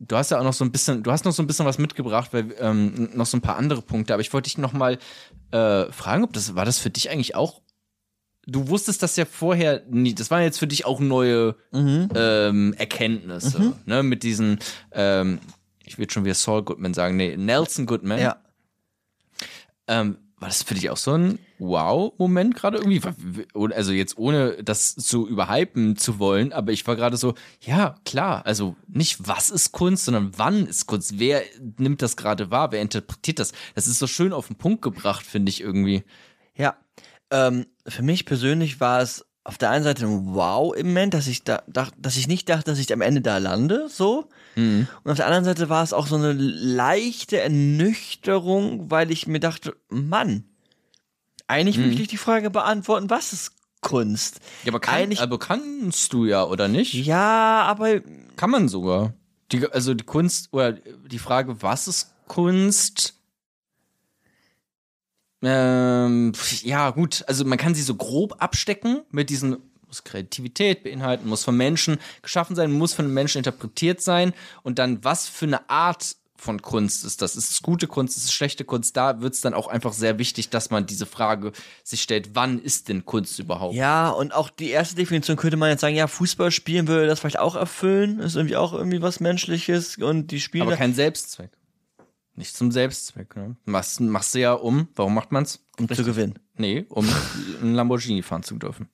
du 0.00 0.16
hast 0.16 0.30
ja 0.30 0.38
auch 0.40 0.44
noch 0.44 0.54
so 0.54 0.64
ein 0.64 0.72
bisschen, 0.72 1.02
du 1.02 1.12
hast 1.12 1.24
noch 1.24 1.32
so 1.32 1.42
ein 1.42 1.46
bisschen 1.46 1.66
was 1.66 1.78
mitgebracht, 1.78 2.32
weil 2.32 2.54
ähm, 2.58 3.10
noch 3.14 3.26
so 3.26 3.36
ein 3.36 3.42
paar 3.42 3.56
andere 3.56 3.82
Punkte, 3.82 4.12
aber 4.14 4.22
ich 4.22 4.32
wollte 4.32 4.48
dich 4.48 4.58
noch 4.58 4.72
mal 4.72 4.98
äh, 5.52 5.92
fragen, 5.92 6.24
ob 6.24 6.32
das, 6.32 6.54
war 6.56 6.64
das 6.64 6.78
für 6.78 6.90
dich 6.90 7.10
eigentlich 7.10 7.34
auch, 7.36 7.60
du 8.46 8.68
wusstest 8.68 9.02
das 9.02 9.16
ja 9.16 9.24
vorher 9.24 9.82
nie, 9.90 10.14
das 10.14 10.30
waren 10.30 10.42
jetzt 10.42 10.58
für 10.58 10.66
dich 10.66 10.84
auch 10.86 11.00
neue 11.00 11.56
Mhm. 11.72 12.08
ähm, 12.14 12.74
Erkenntnisse, 12.78 13.74
ne, 13.86 14.02
mit 14.02 14.22
diesen, 14.22 14.58
ähm, 14.92 15.38
ich 15.84 15.98
würde 15.98 16.12
schon 16.12 16.24
wieder 16.24 16.34
Saul 16.34 16.62
Goodman 16.62 16.94
sagen, 16.94 17.16
nee, 17.16 17.36
Nelson 17.36 17.86
Goodman. 17.86 18.18
Ja. 18.20 18.36
Ähm, 19.86 20.16
war 20.38 20.48
das 20.48 20.62
für 20.62 20.74
dich 20.74 20.90
auch 20.90 20.96
so 20.96 21.12
ein 21.12 21.38
Wow-Moment 21.58 22.54
gerade 22.54 22.78
irgendwie? 22.78 23.00
Also 23.74 23.92
jetzt 23.92 24.18
ohne 24.18 24.62
das 24.62 24.94
zu 24.94 25.26
überhypen 25.26 25.96
zu 25.96 26.18
wollen, 26.18 26.52
aber 26.52 26.72
ich 26.72 26.86
war 26.86 26.96
gerade 26.96 27.16
so, 27.16 27.34
ja, 27.60 27.94
klar, 28.04 28.44
also 28.44 28.76
nicht 28.88 29.26
was 29.26 29.50
ist 29.50 29.72
Kunst, 29.72 30.04
sondern 30.04 30.32
wann 30.36 30.66
ist 30.66 30.86
Kunst? 30.86 31.18
Wer 31.18 31.42
nimmt 31.78 32.02
das 32.02 32.16
gerade 32.16 32.50
wahr? 32.50 32.72
Wer 32.72 32.82
interpretiert 32.82 33.38
das? 33.38 33.52
Das 33.74 33.86
ist 33.86 33.98
so 33.98 34.06
schön 34.06 34.32
auf 34.32 34.48
den 34.48 34.56
Punkt 34.56 34.82
gebracht, 34.82 35.24
finde 35.24 35.50
ich 35.50 35.60
irgendwie. 35.60 36.02
Ja, 36.56 36.76
ähm, 37.34 37.66
für 37.86 38.02
mich 38.02 38.24
persönlich 38.26 38.80
war 38.80 39.00
es 39.02 39.24
auf 39.46 39.58
der 39.58 39.68
einen 39.70 39.84
Seite 39.84 40.06
ein 40.06 40.34
Wow-Moment, 40.34 41.12
dass 41.12 41.26
ich 41.26 41.44
da, 41.44 41.62
dach, 41.66 41.90
dass 41.98 42.16
ich 42.16 42.28
nicht 42.28 42.48
dachte, 42.48 42.70
dass 42.70 42.78
ich 42.78 42.90
am 42.92 43.02
Ende 43.02 43.20
da 43.20 43.36
lande, 43.38 43.88
so. 43.90 44.28
Und 44.56 44.86
auf 45.04 45.16
der 45.16 45.26
anderen 45.26 45.44
Seite 45.44 45.68
war 45.68 45.82
es 45.82 45.92
auch 45.92 46.06
so 46.06 46.14
eine 46.14 46.32
leichte 46.32 47.40
Ernüchterung, 47.40 48.90
weil 48.90 49.10
ich 49.10 49.26
mir 49.26 49.40
dachte, 49.40 49.76
Mann, 49.88 50.44
eigentlich 51.46 51.76
möchte 51.78 52.02
ich 52.02 52.08
die 52.08 52.16
Frage 52.16 52.50
beantworten, 52.50 53.10
was 53.10 53.32
ist 53.32 53.52
Kunst? 53.80 54.40
Ja, 54.62 54.70
aber, 54.70 54.80
kann, 54.80 54.94
Eigentlich- 54.94 55.20
aber 55.20 55.38
kannst 55.38 56.12
du 56.12 56.24
ja, 56.24 56.44
oder 56.44 56.68
nicht? 56.68 56.94
Ja, 56.94 57.62
aber 57.66 58.00
Kann 58.36 58.50
man 58.50 58.68
sogar. 58.68 59.12
Die, 59.52 59.66
also 59.70 59.92
die 59.92 60.04
Kunst, 60.04 60.48
oder 60.52 60.72
die 60.72 61.18
Frage, 61.18 61.60
was 61.62 61.86
ist 61.88 62.14
Kunst? 62.28 63.14
Ähm, 65.44 66.32
ja, 66.62 66.90
gut, 66.90 67.24
also 67.26 67.44
man 67.44 67.58
kann 67.58 67.74
sie 67.74 67.82
so 67.82 67.94
grob 67.94 68.36
abstecken 68.42 69.02
mit 69.10 69.30
diesen, 69.30 69.58
muss 69.86 70.04
Kreativität 70.04 70.84
beinhalten, 70.84 71.28
muss 71.28 71.44
von 71.44 71.56
Menschen 71.56 71.98
geschaffen 72.22 72.56
sein, 72.56 72.72
muss 72.72 72.94
von 72.94 73.12
Menschen 73.12 73.38
interpretiert 73.38 74.00
sein 74.00 74.32
und 74.62 74.78
dann 74.78 75.04
was 75.04 75.28
für 75.28 75.46
eine 75.46 75.68
Art 75.68 76.16
von 76.44 76.62
Kunst 76.62 77.04
ist 77.04 77.22
das? 77.22 77.36
Ist 77.36 77.50
es 77.50 77.62
gute 77.62 77.86
Kunst? 77.86 78.16
Ist 78.16 78.24
es 78.24 78.32
schlechte 78.32 78.64
Kunst? 78.64 78.96
Da 78.96 79.20
wird 79.20 79.34
es 79.34 79.40
dann 79.40 79.54
auch 79.54 79.66
einfach 79.66 79.92
sehr 79.92 80.18
wichtig, 80.18 80.50
dass 80.50 80.70
man 80.70 80.86
diese 80.86 81.06
Frage 81.06 81.52
sich 81.82 82.02
stellt, 82.02 82.34
wann 82.34 82.60
ist 82.60 82.88
denn 82.88 83.04
Kunst 83.04 83.38
überhaupt? 83.38 83.74
Ja, 83.74 84.10
und 84.10 84.34
auch 84.34 84.50
die 84.50 84.68
erste 84.68 84.94
Definition 84.94 85.36
könnte 85.36 85.56
man 85.56 85.70
jetzt 85.70 85.80
sagen, 85.80 85.96
ja, 85.96 86.06
Fußball 86.06 86.50
spielen 86.50 86.86
würde 86.86 87.06
das 87.06 87.20
vielleicht 87.20 87.38
auch 87.38 87.56
erfüllen, 87.56 88.20
ist 88.20 88.36
irgendwie 88.36 88.56
auch 88.56 88.72
irgendwie 88.72 89.02
was 89.02 89.20
Menschliches 89.20 89.96
und 89.96 90.30
die 90.30 90.40
Spiele. 90.40 90.64
Aber 90.64 90.76
kein 90.76 90.94
Selbstzweck. 90.94 91.50
Nicht 92.36 92.56
zum 92.56 92.72
Selbstzweck. 92.72 93.36
Ne? 93.36 93.56
Machst, 93.64 94.00
machst 94.00 94.34
du 94.34 94.40
ja 94.40 94.52
um, 94.54 94.88
warum 94.96 95.14
macht 95.14 95.30
man's? 95.32 95.60
um 95.78 95.88
zu 95.88 96.04
gewinnen. 96.04 96.38
Nee, 96.56 96.84
um 96.88 97.08
einen 97.62 97.74
Lamborghini 97.74 98.22
fahren 98.22 98.42
zu 98.42 98.56
dürfen. 98.56 98.88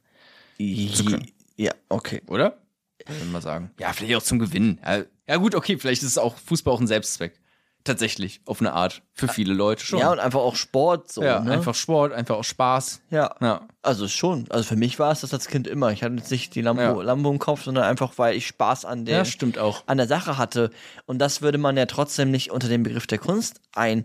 können. 1.05 1.31
Ja, 1.57 1.73
okay. 1.89 2.23
Oder? 2.27 2.61
Würde 3.07 3.25
mal 3.27 3.43
sagen. 3.43 3.71
Ja, 3.79 3.93
vielleicht 3.93 4.17
auch 4.17 4.23
zum 4.23 4.39
Gewinnen. 4.39 4.79
Ja, 4.85 5.05
ja, 5.29 5.37
gut, 5.37 5.55
okay, 5.55 5.79
vielleicht 5.79 6.03
ist 6.03 6.09
es 6.09 6.19
auch 6.19 6.37
Fußball 6.37 6.75
auch 6.75 6.81
ein 6.81 6.87
Selbstzweck. 6.87 7.39
Tatsächlich, 7.83 8.43
auf 8.45 8.61
eine 8.61 8.75
Art. 8.75 9.01
Für 9.15 9.27
viele 9.29 9.55
Leute 9.55 9.83
schon. 9.85 9.99
Ja, 10.01 10.13
und 10.13 10.19
einfach 10.19 10.41
auch 10.41 10.55
Sport 10.55 11.11
so, 11.11 11.23
Ja, 11.23 11.41
ne? 11.41 11.53
einfach 11.53 11.75
Sport, 11.75 12.13
einfach 12.13 12.37
auch 12.37 12.45
Spaß. 12.45 13.01
ja. 13.11 13.35
Ja. 13.41 13.67
Also 13.83 14.07
schon. 14.09 14.45
Also 14.51 14.65
für 14.65 14.77
mich 14.77 14.99
war 14.99 15.11
es 15.13 15.23
das 15.23 15.33
als 15.33 15.49
Kind 15.49 15.67
immer. 15.67 15.91
Ich 15.91 16.03
hatte 16.03 16.15
jetzt 16.17 16.31
nicht 16.31 16.55
die 16.55 16.61
Lambo, 16.61 16.83
Ja. 16.83 16.93
Lambo 17.03 17.31
im 17.31 17.39
Kopf, 17.39 17.63
sondern 17.65 17.85
einfach, 17.85 18.13
weil 18.19 18.37
ich 18.37 18.47
Spaß 18.47 18.85
an 18.85 19.07
der, 19.07 19.19
Ja, 19.19 19.25
stimmt 19.25 19.59
auch. 19.59 19.83
an 19.87 19.97
der 19.97 20.07
Sache 20.07 20.37
hatte. 20.37 20.71
Und 21.07 21.19
das 21.21 21.41
würde 21.41 21.57
man 21.57 21.77
ja 21.79 21.87
trotzdem 21.87 22.31
nicht 22.31 22.51
unter 22.51 22.69
den 22.69 22.83
Begriff 22.83 23.07
der 23.07 23.19
Kunst 23.19 23.63
ein, 23.75 24.05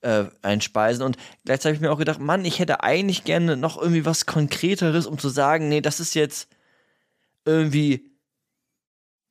äh, 0.00 0.26
einspeisen. 0.42 1.02
Und 1.04 1.16
gleichzeitig 1.44 1.78
habe 1.78 1.84
ich 1.84 1.88
mir 1.88 1.92
auch 1.92 1.98
gedacht, 1.98 2.20
Mann, 2.20 2.44
ich 2.44 2.60
hätte 2.60 2.84
eigentlich 2.84 3.24
gerne 3.24 3.56
noch 3.56 3.76
irgendwie 3.76 4.06
was 4.06 4.26
Konkreteres, 4.26 5.06
um 5.06 5.18
zu 5.18 5.28
sagen, 5.28 5.68
nee, 5.68 5.80
das 5.80 5.98
ist 5.98 6.14
jetzt 6.14 6.48
irgendwie 7.44 8.12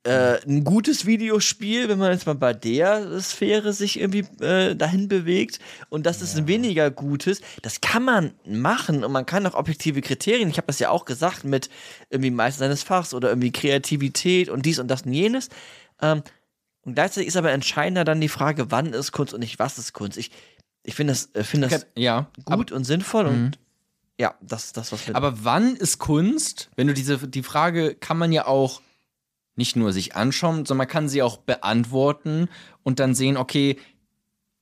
äh, 0.07 0.39
ein 0.47 0.63
gutes 0.63 1.05
Videospiel, 1.05 1.89
wenn 1.89 1.97
man 1.97 2.13
jetzt 2.13 2.25
mal 2.25 2.35
bei 2.35 2.53
der 2.53 3.19
Sphäre 3.19 3.73
sich 3.73 3.99
irgendwie 3.99 4.25
äh, 4.41 4.73
dahin 4.73 5.09
bewegt 5.09 5.59
und 5.89 6.05
das 6.05 6.21
ist 6.21 6.37
ein 6.37 6.47
weniger 6.47 6.89
gutes, 6.89 7.41
das 7.61 7.81
kann 7.81 8.05
man 8.05 8.31
machen 8.45 9.03
und 9.03 9.11
man 9.11 9.25
kann 9.25 9.45
auch 9.45 9.53
objektive 9.53 10.01
Kriterien, 10.01 10.49
ich 10.49 10.57
habe 10.57 10.67
das 10.67 10.79
ja 10.79 10.91
auch 10.91 11.03
gesagt, 11.03 11.43
mit 11.43 11.69
irgendwie 12.09 12.31
Meister 12.31 12.59
seines 12.59 12.83
Fachs 12.83 13.13
oder 13.13 13.27
irgendwie 13.27 13.51
Kreativität 13.51 14.47
und 14.47 14.65
dies 14.65 14.79
und 14.79 14.87
das 14.87 15.01
und 15.01 15.13
jenes. 15.13 15.49
Ähm, 16.01 16.23
und 16.83 16.93
gleichzeitig 16.95 17.27
ist 17.27 17.35
aber 17.35 17.51
entscheidender 17.51 18.05
dann 18.05 18.21
die 18.21 18.29
Frage, 18.29 18.71
wann 18.71 18.93
ist 18.93 19.11
Kunst 19.11 19.33
und 19.33 19.41
nicht 19.41 19.59
was 19.59 19.77
ist 19.77 19.91
Kunst. 19.91 20.17
Ich, 20.17 20.31
ich 20.83 20.95
finde 20.95 21.11
das, 21.11 21.35
äh, 21.35 21.43
finde 21.43 21.67
das 21.67 21.85
Ja. 21.95 22.31
Gut 22.45 22.71
und 22.71 22.85
sinnvoll 22.85 23.25
und 23.25 23.59
ja, 24.17 24.35
das 24.41 24.65
ist 24.65 24.77
das, 24.77 24.91
was 24.93 25.05
wir 25.05 25.15
aber 25.17 25.43
wann 25.43 25.75
ist 25.75 25.99
Kunst? 25.99 26.69
Wenn 26.75 26.87
du 26.87 26.93
diese, 26.93 27.27
die 27.27 27.43
Frage 27.43 27.93
kann 27.93 28.17
man 28.17 28.31
ja 28.31 28.47
auch 28.47 28.81
nicht 29.57 29.75
nur 29.75 29.91
sich 29.91 30.15
anschauen, 30.15 30.65
sondern 30.65 30.77
man 30.77 30.87
kann 30.87 31.09
sie 31.09 31.21
auch 31.21 31.37
beantworten 31.37 32.47
und 32.83 32.99
dann 32.99 33.15
sehen, 33.15 33.37
okay, 33.37 33.77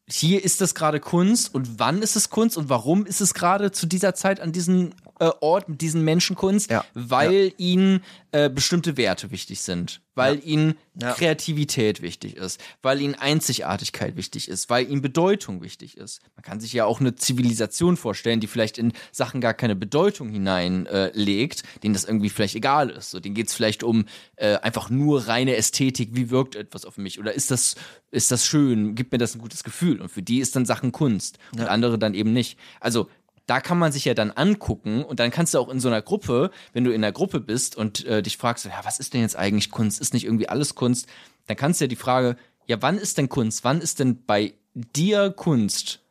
hier 0.08 0.44
ist 0.44 0.62
das 0.62 0.76
gerade 0.76 1.00
Kunst 1.00 1.54
und 1.54 1.80
wann 1.80 2.02
ist 2.02 2.16
es 2.16 2.30
Kunst 2.30 2.58
und 2.58 2.70
warum 2.70 3.06
ist 3.06 3.22
es 3.22 3.34
gerade 3.34 3.72
zu 3.72 3.86
dieser 3.88 4.14
Zeit 4.14 4.40
an 4.40 4.52
diesem 4.52 4.92
äh, 5.20 5.30
Ort 5.42 5.70
mit 5.70 5.82
diesen 5.82 6.04
Menschen 6.04 6.36
Kunst? 6.36 6.70
Ja. 6.70 6.86
Weil 6.94 7.54
ihnen 7.58 8.04
äh, 8.32 8.50
bestimmte 8.50 8.98
Werte 8.98 9.32
wichtig 9.32 9.62
sind, 9.62 10.02
weil 10.14 10.42
ihnen 10.46 10.76
Ja. 11.02 11.14
Kreativität 11.14 12.02
wichtig 12.02 12.38
ist, 12.38 12.60
weil 12.82 13.02
ihnen 13.02 13.16
Einzigartigkeit 13.16 14.16
wichtig 14.16 14.48
ist, 14.48 14.70
weil 14.70 14.90
ihnen 14.90 15.02
Bedeutung 15.02 15.62
wichtig 15.62 15.98
ist. 15.98 16.22
Man 16.36 16.44
kann 16.44 16.60
sich 16.60 16.72
ja 16.74 16.86
auch 16.86 17.00
eine 17.00 17.16
Zivilisation 17.16 17.98
vorstellen, 17.98 18.40
die 18.40 18.48
vielleicht 18.48 18.78
in 18.78 18.94
Sachen 19.12 19.42
gar 19.42 19.54
keine 19.54 19.76
Bedeutung 19.76 20.30
hineinlegt, 20.30 21.62
äh, 21.62 21.80
denen 21.80 21.94
das 21.94 22.06
irgendwie 22.06 22.30
vielleicht 22.30 22.56
egal 22.56 22.90
ist. 22.90 23.12
So, 23.12 23.20
denen 23.20 23.36
geht 23.36 23.48
es 23.48 23.54
vielleicht 23.54 23.84
um 23.84 24.06
äh, 24.38 24.56
einfach 24.58 24.90
nur 24.90 25.28
reine 25.28 25.56
Ästhetik, 25.56 26.10
wie 26.14 26.30
wirkt 26.30 26.56
etwas 26.56 26.86
auf 26.86 26.98
mich 26.98 27.20
oder 27.20 27.34
ist 27.34 27.52
das, 27.52 27.76
ist 28.12 28.32
das 28.32 28.46
schön, 28.46 28.96
gibt 28.96 29.12
mir 29.12 29.18
das 29.18 29.36
ein 29.36 29.40
gutes 29.40 29.64
Gefühl 29.64 30.02
und 30.02 30.10
für 30.10 30.22
die 30.22 30.40
ist 30.40 30.56
dann 30.56 30.66
Sachen 30.66 30.92
Kunst 30.92 31.38
und 31.54 31.62
andere 31.62 32.00
dann 32.00 32.14
eben 32.14 32.34
nicht. 32.34 32.58
Also 32.80 33.10
da 33.46 33.60
kann 33.60 33.78
man 33.78 33.92
sich 33.92 34.06
ja 34.06 34.14
dann 34.14 34.32
angucken 34.32 35.04
und 35.04 35.20
dann 35.20 35.32
kannst 35.32 35.54
du 35.54 35.60
auch 35.60 35.70
in 35.70 35.80
so 35.80 35.88
einer 35.88 36.02
Gruppe, 36.02 36.52
wenn 36.74 36.84
du 36.84 36.92
in 36.92 37.04
einer 37.04 37.12
Gruppe 37.12 37.40
bist 37.40 37.76
und 37.76 38.06
äh, 38.06 38.24
dich 38.24 38.38
fragst, 38.38 38.66
ja, 38.66 38.82
was 38.84 39.00
ist 39.00 39.14
denn 39.14 39.22
jetzt 39.22 39.36
eigentlich 39.36 39.70
Kunst? 39.70 40.02
Ist 40.02 40.14
nicht 40.14 40.26
irgendwie 40.26 40.50
alles 40.50 40.76
Kunst? 40.76 41.08
Dann 41.48 41.58
kannst 41.58 41.80
du 41.80 41.86
ja 41.86 41.88
die 41.88 41.96
Frage, 41.96 42.38
ja, 42.66 42.82
wann 42.82 42.98
ist 42.98 43.18
denn 43.18 43.30
Kunst? 43.30 43.64
Wann 43.64 43.82
ist 43.82 44.00
denn 44.00 44.26
bei 44.26 44.56
dir 44.74 45.30
Kunst? 45.32 46.02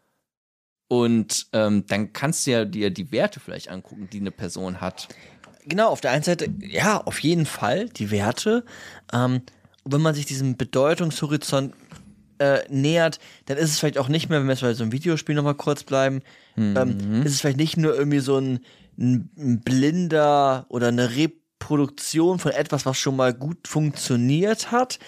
Und 0.87 1.47
ähm, 1.53 1.87
dann 1.87 2.12
kannst 2.12 2.47
du 2.47 2.53
ja 2.53 2.64
dir 2.64 2.91
die 2.91 3.11
Werte 3.11 3.41
vielleicht 3.41 3.69
angucken, 3.69 4.09
die 4.12 4.21
eine 4.21 4.31
Person 4.31 4.81
hat. 4.81 5.09
Genau, 5.64 5.88
auf 5.88 6.00
der 6.00 6.12
einen 6.12 6.23
Seite, 6.23 6.53
ja, 6.61 7.00
auf 7.00 7.19
jeden 7.21 7.47
Fall 7.47 7.88
die 7.88 8.11
Werte. 8.11 8.64
Ähm, 9.12 9.43
wenn 9.85 10.03
man 10.03 10.14
sich 10.14 10.26
diesem 10.26 10.57
Bedeutungshorizont 10.57 11.75
äh, 12.38 12.61
nähert, 12.69 13.19
dann 13.47 13.57
ist 13.57 13.71
es 13.71 13.79
vielleicht 13.79 13.99
auch 13.99 14.09
nicht 14.09 14.29
mehr, 14.29 14.41
wenn 14.41 14.47
wir 14.47 14.53
jetzt 14.53 14.62
bei 14.62 14.75
so 14.75 14.83
einem 14.83 14.93
Videospiel 14.93 15.35
nochmal 15.35 15.55
kurz 15.55 15.85
bleiben, 15.85 16.23
ähm, 16.57 17.23
ist 17.25 17.33
es 17.33 17.41
vielleicht 17.41 17.59
nicht 17.59 17.76
nur 17.76 17.95
irgendwie 17.97 18.21
so 18.21 18.38
ein, 18.38 18.61
ein, 18.99 19.31
ein 19.37 19.61
blinder 19.61 20.67
oder 20.69 20.88
eine 20.88 21.17
Reproduktion 21.17 22.38
von 22.38 22.53
etwas, 22.53 22.87
was 22.87 22.99
schon 22.99 23.17
mal 23.17 23.35
gut 23.35 23.67
funktioniert 23.67 24.71
hat. 24.71 24.99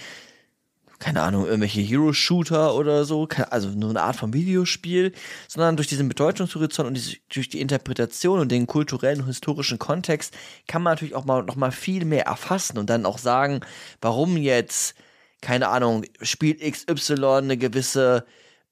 Keine 0.99 1.21
Ahnung, 1.21 1.45
irgendwelche 1.45 1.83
Hero-Shooter 1.83 2.75
oder 2.75 3.05
so, 3.05 3.29
also 3.51 3.69
nur 3.69 3.91
eine 3.91 4.01
Art 4.01 4.17
von 4.17 4.33
Videospiel, 4.33 5.13
sondern 5.47 5.77
durch 5.77 5.89
diesen 5.89 6.09
Bedeutungshorizont 6.09 6.89
und 6.89 6.95
diese, 6.95 7.17
durch 7.29 7.51
die 7.51 7.61
Interpretation 7.61 8.41
und 8.41 8.51
den 8.51 8.67
kulturellen 8.67 9.21
und 9.21 9.27
historischen 9.27 9.79
Kontext 9.79 10.35
kann 10.67 10.83
man 10.83 10.93
natürlich 10.93 11.15
auch 11.15 11.27
mal 11.27 11.43
noch 11.43 11.57
mal 11.57 11.71
viel 11.71 12.07
mehr 12.07 12.25
erfassen 12.25 12.79
und 12.79 12.89
dann 12.89 13.05
auch 13.05 13.19
sagen, 13.19 13.61
warum 14.01 14.39
jetzt, 14.39 14.95
keine 15.41 15.69
Ahnung, 15.69 16.05
spielt 16.23 16.61
XY 16.61 17.25
eine 17.25 17.57
gewisse 17.57 18.25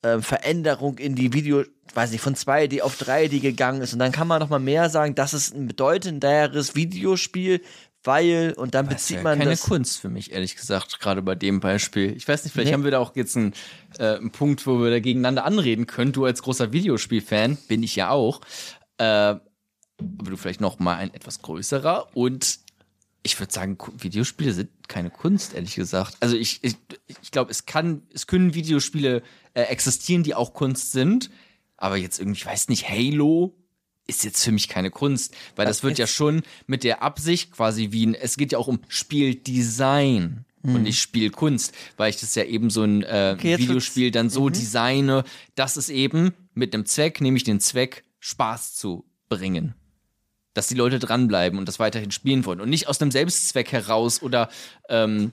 ähm, 0.02 0.23
Veränderung 0.23 0.99
in 0.99 1.14
die 1.14 1.33
Video, 1.33 1.64
weiß 1.94 2.11
nicht, 2.11 2.21
von 2.21 2.35
2D 2.35 2.83
auf 2.83 3.00
3D 3.00 3.40
gegangen 3.40 3.83
ist. 3.83 3.92
Und 3.92 3.99
dann 3.99 4.12
kann 4.12 4.28
man 4.28 4.40
noch 4.40 4.49
mal 4.49 4.59
mehr 4.59 4.90
sagen, 4.90 5.14
das 5.14 5.35
ist 5.35 5.54
ein 5.54 5.66
bedeutenderes 5.66 6.75
Videospiel, 6.75 7.61
weil, 8.02 8.52
und 8.59 8.75
dann 8.75 8.87
bezieht 8.87 9.23
man 9.23 9.38
keine 9.38 9.52
das. 9.52 9.62
Kunst 9.62 9.99
für 9.99 10.11
mich, 10.11 10.33
ehrlich 10.33 10.56
gesagt, 10.56 11.00
gerade 11.00 11.23
bei 11.23 11.35
dem 11.35 11.61
Beispiel. 11.61 12.14
Ich 12.14 12.28
weiß 12.28 12.44
nicht, 12.44 12.52
vielleicht 12.52 12.68
Nee. 12.68 12.75
haben 12.75 12.85
wir 12.85 12.90
da 12.90 12.99
auch 12.99 13.16
jetzt 13.16 13.35
einen, 13.37 13.54
äh, 13.99 14.16
einen 14.16 14.30
Punkt, 14.30 14.66
wo 14.66 14.78
wir 14.83 14.90
da 14.90 15.00
gegeneinander 15.00 15.47
anreden 15.47 15.87
können. 15.87 16.12
Du 16.12 16.26
als 16.26 16.42
großer 16.42 16.73
Videospielfan, 16.73 17.56
bin 17.68 17.83
ich 17.83 17.97
ja 17.97 18.11
auch. 18.11 18.42
Äh, 18.99 19.04
aber 19.04 19.40
du 20.30 20.37
vielleicht 20.37 20.61
noch 20.61 20.78
mal 20.80 20.97
ein 20.97 21.14
etwas 21.14 21.40
größerer. 21.40 22.09
Und 22.14 22.59
ich 23.24 23.40
würde 23.40 23.52
sagen, 23.52 23.78
Videospiele 23.98 24.52
sind 24.52 24.70
keine 24.86 25.10
Kunst, 25.10 25.54
ehrlich 25.54 25.74
gesagt. 25.74 26.16
Also 26.20 26.36
ich, 26.36 26.60
ich, 26.62 26.76
ich 27.06 27.30
glaube, 27.30 27.50
es 27.50 27.64
kann, 27.64 28.02
es 28.12 28.26
können 28.26 28.54
Videospiele 28.54 29.22
äh, 29.54 29.62
existieren, 29.62 30.22
die 30.22 30.34
auch 30.34 30.52
Kunst 30.52 30.92
sind. 30.92 31.30
Aber 31.78 31.96
jetzt 31.96 32.20
irgendwie, 32.20 32.38
ich 32.38 32.46
weiß 32.46 32.68
nicht, 32.68 32.88
Halo 32.88 33.56
ist 34.06 34.24
jetzt 34.24 34.44
für 34.44 34.52
mich 34.52 34.68
keine 34.68 34.90
Kunst, 34.90 35.34
weil 35.56 35.66
das 35.66 35.82
wird 35.82 35.98
ja 35.98 36.06
schon 36.06 36.42
mit 36.66 36.84
der 36.84 37.02
Absicht 37.02 37.52
quasi 37.52 37.90
wie 37.90 38.06
ein, 38.06 38.14
es 38.14 38.36
geht 38.36 38.52
ja 38.52 38.58
auch 38.58 38.68
um 38.68 38.80
Spieldesign 38.88 40.44
und 40.62 40.82
nicht 40.82 41.00
Spielkunst, 41.00 41.74
weil 41.96 42.10
ich 42.10 42.18
das 42.18 42.34
ja 42.34 42.44
eben 42.44 42.70
so 42.70 42.82
ein 42.82 43.02
äh, 43.02 43.34
Okay, 43.36 43.58
Videospiel 43.58 44.10
dann 44.10 44.30
so 44.30 44.48
designe, 44.48 45.24
dass 45.54 45.76
es 45.76 45.88
eben 45.88 46.32
mit 46.54 46.74
einem 46.74 46.86
Zweck, 46.86 47.20
nämlich 47.20 47.44
den 47.44 47.60
Zweck, 47.60 48.04
Spaß 48.20 48.74
zu 48.74 49.04
bringen. 49.28 49.74
Dass 50.54 50.68
die 50.68 50.75
Leute 50.75 50.99
dranbleiben 50.99 51.58
und 51.58 51.68
das 51.68 51.78
weiterhin 51.78 52.11
spielen 52.11 52.44
wollen 52.46 52.61
und 52.61 52.70
nicht 52.70 52.88
aus 52.88 53.00
einem 53.00 53.11
Selbstzweck 53.11 53.73
heraus 53.73 54.23
oder 54.23 54.49
ähm, 54.88 55.32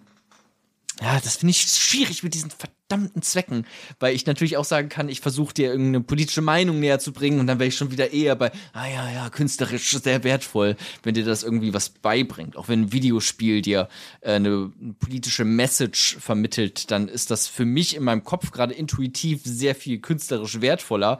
ja, 1.01 1.19
das 1.19 1.37
finde 1.37 1.51
ich 1.51 1.61
schwierig 1.61 2.21
mit 2.21 2.33
diesen 2.33 2.51
verdammten 2.51 3.21
Zwecken, 3.21 3.65
weil 3.99 4.13
ich 4.13 4.25
natürlich 4.27 4.57
auch 4.57 4.65
sagen 4.65 4.89
kann, 4.89 5.09
ich 5.09 5.21
versuche 5.21 5.53
dir 5.53 5.71
irgendeine 5.71 6.01
politische 6.01 6.41
Meinung 6.41 6.79
näher 6.79 6.99
zu 6.99 7.11
bringen 7.11 7.39
und 7.39 7.47
dann 7.47 7.57
wäre 7.57 7.69
ich 7.69 7.75
schon 7.75 7.91
wieder 7.91 8.11
eher 8.11 8.35
bei, 8.35 8.51
ah 8.73 8.87
ja, 8.87 9.09
ja, 9.09 9.29
künstlerisch 9.29 9.89
sehr 9.89 10.23
wertvoll, 10.23 10.75
wenn 11.01 11.15
dir 11.15 11.25
das 11.25 11.41
irgendwie 11.41 11.73
was 11.73 11.89
beibringt. 11.89 12.55
Auch 12.55 12.67
wenn 12.67 12.81
ein 12.81 12.91
Videospiel 12.91 13.61
dir 13.61 13.87
äh, 14.19 14.33
eine 14.33 14.71
politische 14.99 15.45
Message 15.45 16.17
vermittelt, 16.19 16.91
dann 16.91 17.07
ist 17.07 17.31
das 17.31 17.47
für 17.47 17.65
mich 17.65 17.95
in 17.95 18.03
meinem 18.03 18.23
Kopf 18.23 18.51
gerade 18.51 18.73
intuitiv 18.73 19.41
sehr 19.43 19.73
viel 19.73 19.99
künstlerisch 19.99 20.61
wertvoller, 20.61 21.19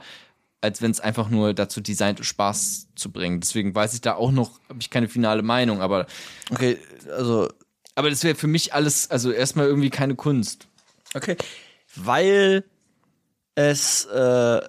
als 0.62 0.80
wenn 0.80 0.90
es 0.90 1.00
einfach 1.00 1.28
nur 1.28 1.52
dazu 1.52 1.80
designt 1.80 2.20
ist, 2.20 2.26
Spaß 2.28 2.88
zu 2.94 3.12
bringen. 3.12 3.40
Deswegen 3.40 3.74
weiß 3.74 3.94
ich 3.94 4.00
da 4.00 4.14
auch 4.14 4.32
noch, 4.32 4.60
habe 4.68 4.80
ich 4.80 4.90
keine 4.90 5.08
finale 5.08 5.42
Meinung, 5.42 5.82
aber, 5.82 6.06
Okay, 6.50 6.78
also 7.10 7.48
aber 7.94 8.10
das 8.10 8.24
wäre 8.24 8.34
für 8.34 8.46
mich 8.46 8.72
alles, 8.72 9.10
also 9.10 9.30
erstmal 9.30 9.66
irgendwie 9.66 9.90
keine 9.90 10.14
Kunst. 10.14 10.66
Okay. 11.14 11.36
Weil 11.94 12.64
es 13.54 14.06
äh, 14.06 14.62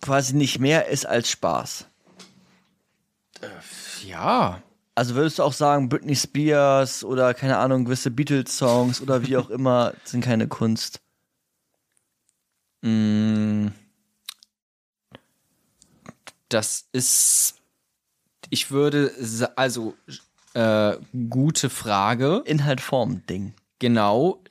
quasi 0.00 0.36
nicht 0.36 0.60
mehr 0.60 0.88
ist 0.88 1.06
als 1.06 1.28
Spaß. 1.30 1.86
Ja. 4.06 4.62
Also 4.94 5.14
würdest 5.14 5.38
du 5.38 5.42
auch 5.42 5.52
sagen, 5.52 5.88
Britney 5.88 6.14
Spears 6.14 7.02
oder 7.02 7.34
keine 7.34 7.58
Ahnung, 7.58 7.86
gewisse 7.86 8.10
Beatles-Songs 8.10 9.00
oder 9.00 9.26
wie 9.26 9.36
auch 9.36 9.50
immer 9.50 9.94
sind 10.04 10.22
keine 10.22 10.46
Kunst. 10.46 11.00
Mm. 12.82 13.68
Das 16.50 16.84
ist, 16.92 17.54
ich 18.50 18.70
würde, 18.70 19.10
also, 19.56 19.94
äh, 20.54 20.96
gute 21.30 21.70
Frage. 21.70 22.42
Inhalt 22.44 22.80
Form 22.80 23.24
Ding. 23.26 23.54
Genau. 23.78 24.42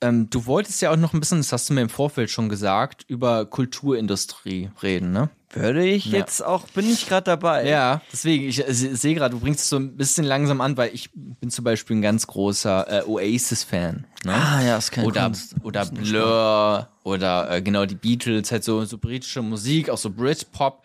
ähm, 0.00 0.30
du 0.30 0.46
wolltest 0.46 0.80
ja 0.80 0.92
auch 0.92 0.96
noch 0.96 1.12
ein 1.12 1.18
bisschen, 1.18 1.38
das 1.38 1.50
hast 1.52 1.68
du 1.68 1.74
mir 1.74 1.80
im 1.80 1.88
Vorfeld 1.88 2.30
schon 2.30 2.48
gesagt, 2.48 3.04
über 3.08 3.44
Kulturindustrie 3.46 4.70
reden, 4.82 5.10
ne? 5.10 5.30
Würde 5.50 5.84
ich 5.84 6.04
Ja. 6.06 6.18
jetzt 6.18 6.44
auch, 6.44 6.68
bin 6.68 6.88
ich 6.88 7.08
gerade 7.08 7.24
dabei. 7.24 7.66
Ja, 7.66 8.02
deswegen, 8.12 8.44
ich 8.44 8.64
äh, 8.68 8.72
se- 8.72 8.94
sehe 8.94 9.14
gerade, 9.14 9.34
du 9.34 9.40
bringst 9.40 9.60
es 9.60 9.68
so 9.70 9.76
ein 9.76 9.96
bisschen 9.96 10.24
langsam 10.26 10.60
an, 10.60 10.76
weil 10.76 10.94
ich 10.94 11.10
bin 11.14 11.50
zum 11.50 11.64
Beispiel 11.64 11.96
ein 11.96 12.02
ganz 12.02 12.26
großer 12.28 13.00
äh, 13.00 13.08
Oasis-Fan. 13.08 14.06
Ne? 14.24 14.34
Ah 14.34 14.62
ja, 14.62 14.76
ist 14.76 14.90
keine 14.92 15.06
oder, 15.08 15.24
Kunst. 15.24 15.54
oder 15.64 15.86
Blur 15.86 16.88
oder 17.02 17.50
äh, 17.50 17.62
genau 17.62 17.86
die 17.86 17.94
Beatles, 17.96 18.52
halt 18.52 18.62
so, 18.62 18.84
so 18.84 18.98
britische 18.98 19.40
Musik, 19.42 19.88
auch 19.90 19.98
so 19.98 20.10
Britpop. 20.10 20.84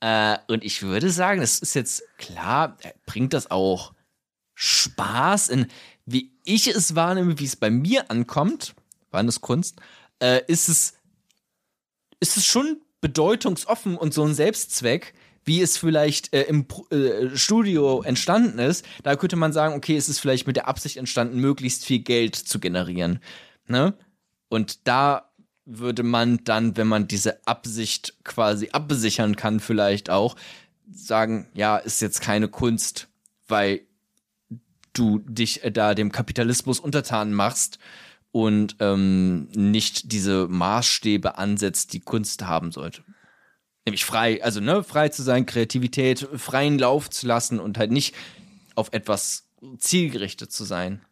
Äh, 0.00 0.38
und 0.46 0.64
ich 0.64 0.82
würde 0.82 1.10
sagen, 1.10 1.40
das 1.40 1.58
ist 1.58 1.74
jetzt 1.74 2.02
klar, 2.18 2.76
äh, 2.82 2.92
bringt 3.06 3.32
das 3.32 3.50
auch 3.50 3.94
Spaß 4.54 5.48
in, 5.48 5.66
wie 6.06 6.32
ich 6.44 6.68
es 6.68 6.94
wahrnehme, 6.94 7.38
wie 7.38 7.44
es 7.44 7.56
bei 7.56 7.70
mir 7.70 8.10
ankommt, 8.10 8.74
war 9.10 9.22
das 9.22 9.40
Kunst, 9.40 9.80
äh, 10.20 10.42
ist 10.46 10.68
es, 10.68 10.94
ist 12.20 12.36
es 12.36 12.44
schon 12.44 12.80
bedeutungsoffen 13.00 13.96
und 13.96 14.14
so 14.14 14.24
ein 14.24 14.34
Selbstzweck, 14.34 15.14
wie 15.44 15.62
es 15.62 15.76
vielleicht 15.76 16.32
äh, 16.34 16.42
im 16.42 16.66
äh, 16.90 17.36
Studio 17.36 18.02
entstanden 18.02 18.58
ist. 18.58 18.84
Da 19.02 19.16
könnte 19.16 19.36
man 19.36 19.52
sagen, 19.52 19.74
okay, 19.74 19.96
es 19.96 20.08
ist 20.08 20.18
vielleicht 20.18 20.46
mit 20.46 20.56
der 20.56 20.68
Absicht 20.68 20.96
entstanden, 20.96 21.40
möglichst 21.40 21.84
viel 21.84 22.00
Geld 22.00 22.36
zu 22.36 22.60
generieren. 22.60 23.20
Ne? 23.66 23.94
Und 24.48 24.86
da 24.86 25.27
würde 25.68 26.02
man 26.02 26.42
dann, 26.44 26.76
wenn 26.76 26.88
man 26.88 27.08
diese 27.08 27.46
Absicht 27.46 28.14
quasi 28.24 28.70
absichern 28.72 29.36
kann, 29.36 29.60
vielleicht 29.60 30.08
auch 30.08 30.34
sagen, 30.90 31.48
ja, 31.54 31.76
ist 31.76 32.00
jetzt 32.00 32.22
keine 32.22 32.48
Kunst, 32.48 33.08
weil 33.46 33.82
du 34.94 35.18
dich 35.18 35.62
äh, 35.62 35.70
da 35.70 35.94
dem 35.94 36.10
Kapitalismus 36.10 36.80
untertan 36.80 37.32
machst 37.32 37.78
und 38.32 38.76
ähm, 38.80 39.48
nicht 39.54 40.12
diese 40.12 40.48
Maßstäbe 40.48 41.36
ansetzt, 41.36 41.92
die 41.92 42.00
Kunst 42.00 42.46
haben 42.46 42.72
sollte. 42.72 43.04
Nämlich 43.84 44.04
frei, 44.04 44.42
also 44.42 44.60
ne, 44.60 44.82
frei 44.82 45.10
zu 45.10 45.22
sein, 45.22 45.46
Kreativität 45.46 46.26
freien 46.36 46.78
Lauf 46.78 47.10
zu 47.10 47.26
lassen 47.26 47.60
und 47.60 47.78
halt 47.78 47.90
nicht 47.90 48.14
auf 48.74 48.88
etwas 48.92 49.48
zielgerichtet 49.78 50.52
zu 50.52 50.64
sein. 50.64 51.02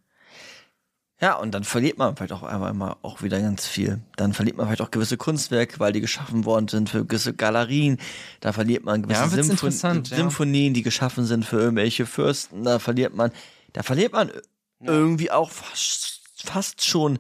Ja, 1.20 1.34
und 1.36 1.52
dann 1.54 1.64
verliert 1.64 1.96
man 1.96 2.14
vielleicht 2.14 2.32
auch 2.32 2.42
einmal 2.42 2.70
immer 2.70 2.98
auch 3.00 3.22
wieder 3.22 3.40
ganz 3.40 3.66
viel. 3.66 4.00
Dann 4.16 4.34
verliert 4.34 4.58
man 4.58 4.66
vielleicht 4.66 4.82
auch 4.82 4.90
gewisse 4.90 5.16
Kunstwerke, 5.16 5.80
weil 5.80 5.92
die 5.92 6.02
geschaffen 6.02 6.44
worden 6.44 6.68
sind 6.68 6.90
für 6.90 7.06
gewisse 7.06 7.32
Galerien. 7.32 7.98
Da 8.40 8.52
verliert 8.52 8.84
man 8.84 9.02
gewisse 9.02 9.22
Ja, 9.22 9.28
Symphon 9.42 9.70
ja. 10.04 10.16
Symphonien, 10.16 10.74
die 10.74 10.82
geschaffen 10.82 11.24
sind 11.24 11.46
für 11.46 11.58
irgendwelche 11.58 12.04
Fürsten. 12.04 12.64
Da 12.64 12.78
verliert 12.78 13.14
man, 13.14 13.32
da 13.72 13.82
verliert 13.82 14.12
man 14.12 14.30
irgendwie 14.84 15.30
auch 15.30 15.50
fast, 15.50 16.20
fast 16.44 16.84
schon 16.84 17.18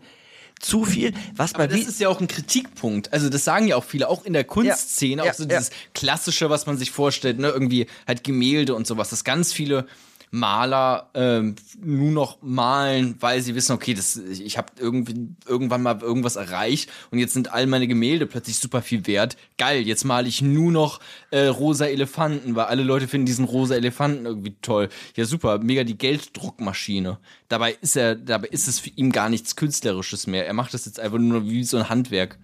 zu 0.60 0.84
viel. 0.84 1.14
Was 1.34 1.52
bei 1.54 1.64
Aber 1.64 1.68
das 1.68 1.78
Vi- 1.80 1.88
ist 1.88 1.98
ja 2.00 2.10
auch 2.10 2.20
ein 2.20 2.28
Kritikpunkt. 2.28 3.12
Also 3.14 3.30
das 3.30 3.44
sagen 3.44 3.66
ja 3.66 3.76
auch 3.76 3.84
viele, 3.84 4.08
auch 4.10 4.24
in 4.26 4.34
der 4.34 4.44
Kunstszene, 4.44 5.24
Ja, 5.24 5.30
auch 5.30 5.34
so 5.34 5.44
ja, 5.44 5.48
dieses 5.56 5.70
klassische, 5.94 6.50
was 6.50 6.66
man 6.66 6.76
sich 6.76 6.90
vorstellt, 6.90 7.38
ne, 7.38 7.48
irgendwie 7.48 7.86
halt 8.06 8.24
Gemälde 8.24 8.74
und 8.74 8.86
sowas, 8.86 9.08
dass 9.08 9.24
ganz 9.24 9.54
viele 9.54 9.86
Maler 10.30 11.10
ähm, 11.14 11.56
nur 11.80 12.10
noch 12.10 12.38
malen, 12.42 13.16
weil 13.20 13.40
sie 13.40 13.54
wissen, 13.54 13.72
okay, 13.72 13.94
das, 13.94 14.16
ich 14.16 14.58
habe 14.58 14.72
irgendwie 14.78 15.28
irgendwann 15.46 15.82
mal 15.82 16.00
irgendwas 16.00 16.36
erreicht 16.36 16.90
und 17.10 17.18
jetzt 17.18 17.34
sind 17.34 17.52
all 17.52 17.66
meine 17.66 17.86
Gemälde 17.86 18.26
plötzlich 18.26 18.58
super 18.58 18.82
viel 18.82 19.06
wert. 19.06 19.36
Geil, 19.58 19.86
jetzt 19.86 20.04
male 20.04 20.28
ich 20.28 20.42
nur 20.42 20.72
noch 20.72 21.00
äh, 21.30 21.46
rosa 21.46 21.86
Elefanten, 21.86 22.56
weil 22.56 22.66
alle 22.66 22.82
Leute 22.82 23.08
finden 23.08 23.26
diesen 23.26 23.44
rosa 23.44 23.74
Elefanten 23.74 24.26
irgendwie 24.26 24.56
toll. 24.62 24.88
Ja, 25.16 25.24
super, 25.24 25.58
mega 25.58 25.84
die 25.84 25.98
Gelddruckmaschine. 25.98 27.18
Dabei 27.48 27.76
ist 27.80 27.96
er, 27.96 28.14
dabei 28.16 28.48
ist 28.48 28.68
es 28.68 28.80
für 28.80 28.90
ihn 28.90 29.12
gar 29.12 29.28
nichts 29.28 29.56
Künstlerisches 29.56 30.26
mehr. 30.26 30.46
Er 30.46 30.52
macht 30.52 30.74
das 30.74 30.86
jetzt 30.86 31.00
einfach 31.00 31.18
nur 31.18 31.48
wie 31.48 31.64
so 31.64 31.76
ein 31.76 31.88
Handwerk. 31.88 32.38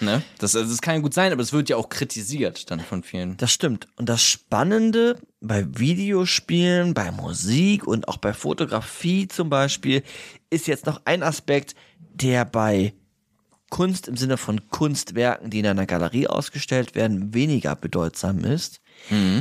Ne? 0.00 0.22
Das, 0.38 0.56
also 0.56 0.68
das 0.68 0.80
kann 0.80 1.02
gut 1.02 1.14
sein, 1.14 1.32
aber 1.32 1.42
es 1.42 1.52
wird 1.52 1.68
ja 1.68 1.76
auch 1.76 1.88
kritisiert 1.88 2.70
dann 2.70 2.80
von 2.80 3.02
vielen. 3.02 3.36
Das 3.36 3.52
stimmt. 3.52 3.88
Und 3.96 4.08
das 4.08 4.22
Spannende 4.22 5.18
bei 5.40 5.64
Videospielen, 5.78 6.94
bei 6.94 7.10
Musik 7.10 7.86
und 7.86 8.08
auch 8.08 8.16
bei 8.16 8.32
Fotografie 8.32 9.28
zum 9.28 9.50
Beispiel 9.50 10.02
ist 10.50 10.66
jetzt 10.66 10.86
noch 10.86 11.02
ein 11.04 11.22
Aspekt, 11.22 11.74
der 11.98 12.44
bei 12.44 12.94
Kunst 13.70 14.06
im 14.06 14.16
Sinne 14.16 14.36
von 14.36 14.68
Kunstwerken, 14.70 15.50
die 15.50 15.58
in 15.58 15.66
einer 15.66 15.86
Galerie 15.86 16.28
ausgestellt 16.28 16.94
werden, 16.94 17.34
weniger 17.34 17.74
bedeutsam 17.74 18.44
ist. 18.44 18.80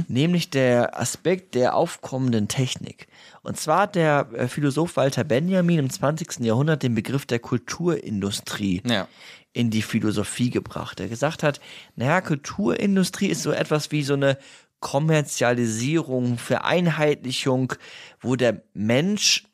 Nämlich 0.08 0.50
der 0.50 1.00
Aspekt 1.00 1.54
der 1.56 1.76
aufkommenden 1.76 2.48
Technik. 2.48 3.08
Und 3.44 3.60
zwar 3.60 3.82
hat 3.82 3.96
der 3.96 4.28
äh, 4.34 4.48
Philosoph 4.48 4.96
Walter 4.98 5.24
Benjamin 5.24 5.80
im 5.80 5.90
20. 5.90 6.40
Jahrhundert 6.40 6.82
den 6.84 6.96
Begriff 6.96 7.26
der 7.26 7.40
Kulturindustrie 7.40 8.82
Ja. 8.86 9.08
In 9.54 9.70
die 9.70 9.84
Philosophie 9.84 10.50
gebracht. 10.50 11.00
Der 11.00 11.08
gesagt 11.08 11.44
hat, 11.44 11.62
naja, 11.96 12.22
Kulturindustrie 12.22 13.28
ist 13.28 13.44
so 13.44 13.52
etwas 13.52 13.92
wie 13.92 14.04
so 14.04 14.14
eine 14.14 14.38
Kommerzialisierung, 14.80 16.38
Vereinheitlichung, 16.38 17.74
wo 18.20 18.36
der 18.36 18.64
Mensch 18.74 19.46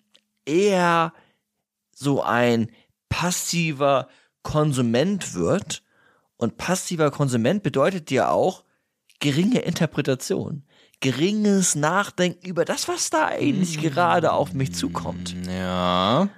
eher 0.45 1.13
so 1.93 2.23
ein 2.23 2.71
passiver 3.09 4.07
Konsument 4.41 5.35
wird. 5.35 5.83
Und 6.37 6.57
passiver 6.57 7.11
Konsument 7.11 7.61
bedeutet 7.61 8.09
ja 8.11 8.29
auch 8.29 8.63
geringe 9.19 9.59
Interpretation, 9.59 10.63
geringes 11.01 11.75
Nachdenken 11.75 12.47
über 12.47 12.63
das, 12.63 12.87
was 12.87 13.09
da 13.09 13.27
eigentlich 13.27 13.79
gerade 13.81 14.31
auf 14.31 14.53
mich 14.53 14.73
zukommt. 14.73 15.35
Ja. 15.47 16.29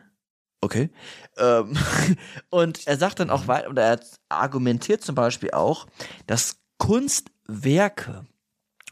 Okay. 0.62 0.92
Ähm, 1.38 1.76
und 2.50 2.86
er 2.88 2.98
sagt 2.98 3.20
dann 3.20 3.32
auch 3.32 3.48
weiter, 3.48 3.70
oder 3.70 3.84
er 3.84 4.00
argumentiert 4.30 5.04
zum 5.04 5.16
Beispiel 5.16 5.52
auch, 5.52 5.88
dass 6.28 6.58
Kunstwerke, 6.78 8.26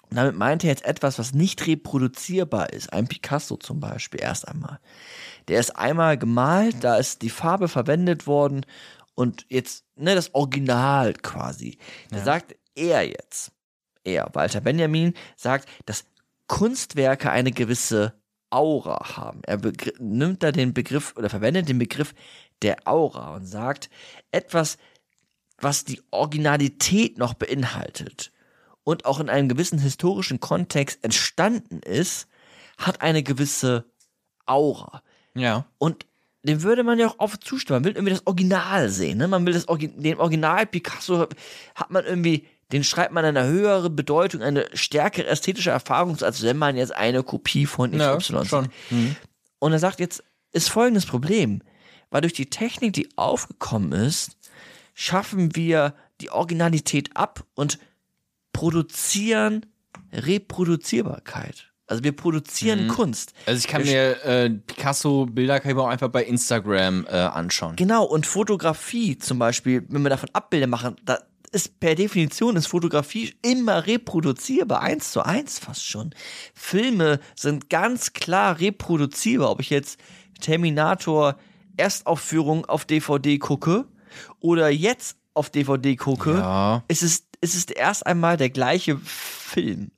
und 0.10 0.18
damit 0.18 0.36
meint 0.36 0.64
er 0.64 0.72
jetzt 0.72 0.86
etwas, 0.86 1.20
was 1.20 1.34
nicht 1.34 1.66
reproduzierbar 1.68 2.74
ist, 2.74 2.92
ein 2.92 3.08
Picasso 3.08 3.58
zum 3.58 3.80
Beispiel 3.80 4.22
erst 4.22 4.48
einmal. 4.48 4.80
Der 5.48 5.60
ist 5.60 5.76
einmal 5.76 6.18
gemalt, 6.18 6.84
da 6.84 6.98
ist 6.98 7.22
die 7.22 7.30
Farbe 7.30 7.68
verwendet 7.68 8.26
worden 8.26 8.66
und 9.14 9.46
jetzt, 9.50 9.86
ne, 9.96 10.16
das 10.16 10.34
Original 10.34 11.14
quasi. 11.14 11.78
Da 12.10 12.20
sagt 12.24 12.56
er 12.74 13.08
jetzt, 13.08 13.52
er, 14.04 14.30
Walter 14.34 14.62
Benjamin, 14.62 15.14
sagt, 15.36 15.70
dass 15.86 16.06
Kunstwerke 16.48 17.30
eine 17.30 17.52
gewisse 17.52 18.20
Aura 18.50 19.18
haben. 19.18 19.42
Er 19.46 19.60
nimmt 20.00 20.44
da 20.44 20.52
den 20.52 20.74
Begriff 20.74 21.14
oder 21.18 21.30
verwendet 21.30 21.70
den 21.70 21.80
Begriff 21.80 22.14
der 22.62 22.88
Aura 22.88 23.36
und 23.36 23.46
sagt, 23.46 23.90
etwas, 24.32 24.78
was 25.58 25.86
die 25.86 26.02
Originalität 26.12 27.18
noch 27.18 27.34
beinhaltet 27.34 28.32
und 28.84 29.06
auch 29.06 29.20
in 29.20 29.30
einem 29.30 29.50
gewissen 29.50 29.80
historischen 29.80 30.40
Kontext 30.40 31.04
entstanden 31.04 31.80
ist, 31.80 32.28
hat 32.78 33.02
eine 33.02 33.24
gewisse 33.24 33.86
Aura. 34.46 35.04
Ja. 35.36 35.66
Und 35.78 36.06
dem 36.44 36.64
würde 36.64 36.84
man 36.84 36.98
ja 36.98 37.08
auch 37.08 37.20
oft 37.20 37.44
zustimmen. 37.44 37.82
Man 37.82 37.86
will 37.86 37.96
irgendwie 37.96 38.14
das 38.14 38.26
Original 38.26 38.90
sehen. 38.90 39.18
Ne? 39.18 39.28
Man 39.28 39.46
will 39.46 39.54
das 39.54 39.68
Orgi 39.68 39.90
den 39.90 40.18
Original 40.18 40.66
Picasso 40.66 41.28
hat 41.76 41.92
man 41.92 42.06
irgendwie, 42.06 42.48
den 42.72 42.84
schreibt 42.84 43.14
man 43.14 43.26
eine 43.26 43.46
höhere 43.46 43.90
Bedeutung, 43.90 44.42
eine 44.42 44.68
stärkere 44.74 45.28
ästhetische 45.28 45.72
Erfahrung, 45.72 46.22
als 46.22 46.44
wenn 46.44 46.58
man 46.58 46.76
jetzt 46.78 46.96
eine 46.96 47.24
Kopie 47.24 47.66
von 47.66 47.92
XY 47.92 48.00
Ja, 48.00 48.20
sieht. 48.20 48.48
schon. 48.48 48.70
Und 49.60 49.72
er 49.72 49.80
sagt, 49.80 50.00
jetzt 50.00 50.24
ist 50.52 50.70
folgendes 50.70 51.06
Problem. 51.06 51.62
Weil 52.12 52.22
durch 52.22 52.34
die 52.34 52.50
Technik, 52.50 52.94
die 52.94 53.10
aufgekommen 53.18 53.92
ist, 53.92 54.32
schaffen 54.94 55.56
wir 55.56 55.94
die 56.22 56.32
Originalität 56.32 57.16
ab 57.16 57.46
und 57.56 57.80
produzieren 58.54 59.66
Reproduzierbarkeit. 60.12 61.66
Also 61.88 62.04
wir 62.04 62.16
produzieren 62.16 62.88
Kunst. 62.88 63.34
Also 63.48 63.58
ich 63.58 63.68
kann 63.68 63.82
mir 63.82 64.24
äh, 64.24 64.50
Picasso-Bilder 64.52 65.60
kann 65.60 65.72
ich 65.72 65.76
mir 65.76 65.82
auch 65.82 65.88
einfach 65.88 66.10
bei 66.10 66.24
Instagram 66.24 67.08
äh, 67.08 67.16
anschauen. 67.16 67.76
Genau, 67.78 68.04
und 68.04 68.28
Fotografie 68.28 69.18
zum 69.18 69.40
Beispiel, 69.40 69.84
wenn 69.90 70.04
wir 70.04 70.10
davon 70.10 70.30
Abbilder 70.34 70.68
machen, 70.68 70.98
da 71.04 71.20
ist 71.52 71.80
per 71.80 71.96
Definition 71.96 72.56
ist 72.56 72.68
Fotografie 72.68 73.34
immer 73.42 73.86
reproduzierbar, 73.88 74.82
eins 74.82 75.12
zu 75.12 75.22
eins 75.26 75.60
fast 75.60 75.86
schon. 75.86 76.14
Filme 76.54 77.20
sind 77.36 77.70
ganz 77.70 78.14
klar 78.14 78.60
reproduzierbar, 78.60 79.52
ob 79.52 79.60
ich 79.60 79.70
jetzt 79.70 80.00
Terminator 80.42 81.38
Erstaufführung 81.78 82.66
auf 82.66 82.86
DVD 82.86 83.38
gucke 83.38 83.86
oder 84.40 84.70
jetzt 84.70 85.18
auf 85.34 85.50
DVD 85.50 85.96
gucke, 85.96 86.34
Ja. 86.34 86.84
ist 86.88 87.04
es, 87.04 87.26
ist 87.42 87.56
es 87.56 87.66
erst 87.66 88.06
einmal 88.06 88.36
der 88.38 88.50
gleiche 88.50 88.98
Film. 88.98 89.92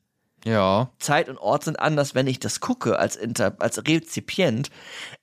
Ja. 0.45 0.91
Zeit 0.99 1.29
und 1.29 1.37
Ort 1.37 1.63
sind 1.65 1.79
anders, 1.79 2.15
wenn 2.15 2.27
ich 2.27 2.39
das 2.39 2.59
gucke 2.59 2.97
als, 2.97 3.15
Inter 3.15 3.55
als 3.59 3.85
Rezipient. 3.87 4.69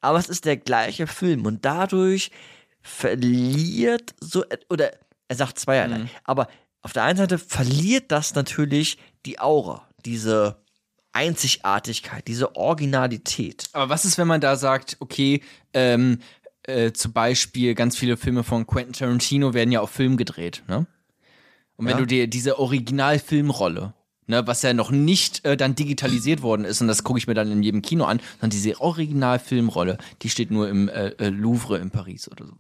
Aber 0.01 0.19
es 0.19 0.29
ist 0.29 0.45
der 0.45 0.57
gleiche 0.57 1.07
Film 1.07 1.45
und 1.47 1.65
dadurch 1.65 2.31
verliert 2.83 4.15
so, 4.21 4.45
oder 4.71 4.91
er 5.29 5.37
sagt 5.37 5.59
zweierlei, 5.59 6.09
aber 6.25 6.49
auf 6.83 6.93
der 6.93 7.05
einen 7.05 7.19
Seite 7.19 7.39
verliert 7.39 8.11
das 8.11 8.35
natürlich 8.35 8.99
die 9.27 9.39
Aura, 9.39 9.87
diese 10.05 10.63
Einzigartigkeit, 11.13 12.27
diese 12.29 12.57
Originalität. 12.57 13.65
Aber 13.73 13.89
was 13.91 14.05
ist, 14.05 14.19
wenn 14.19 14.29
man 14.29 14.41
da 14.41 14.57
sagt, 14.57 14.97
okay, 15.01 15.43
ähm, 15.75 16.19
äh, 16.63 16.93
zum 16.93 17.13
Beispiel 17.13 17.75
ganz 17.75 17.97
viele 17.97 18.17
Filme 18.17 18.45
von 18.45 18.67
Quentin 18.67 18.93
Tarantino 18.93 19.55
werden 19.55 19.73
ja 19.73 19.81
auf 19.81 19.91
Film 19.91 20.17
gedreht, 20.17 20.63
ne? 20.69 20.87
Und 21.77 21.87
wenn 21.87 21.93
Ja. 21.93 21.99
du 21.99 22.07
dir 22.07 22.27
diese 22.29 22.59
Originalfilmrolle, 22.59 23.95
ne, 24.27 24.47
was 24.47 24.63
ja 24.63 24.73
noch 24.75 24.91
nicht 24.91 25.45
äh, 25.45 25.57
dann 25.57 25.75
digitalisiert 25.77 26.43
worden 26.43 26.65
ist, 26.65 26.81
und 26.81 26.89
das 26.89 27.05
gucke 27.05 27.19
ich 27.19 27.27
mir 27.29 27.35
dann 27.35 27.51
in 27.53 27.63
jedem 27.63 27.83
Kino 27.83 28.05
an, 28.05 28.21
sondern 28.41 28.51
diese 28.51 28.81
Originalfilmrolle, 28.81 29.97
die 30.23 30.29
steht 30.29 30.51
nur 30.51 30.69
im 30.69 30.89
äh, 30.89 31.09
äh, 31.19 31.29
Louvre 31.29 31.79
in 31.79 31.91
Paris 31.91 32.29
oder 32.29 32.47
so. 32.47 32.55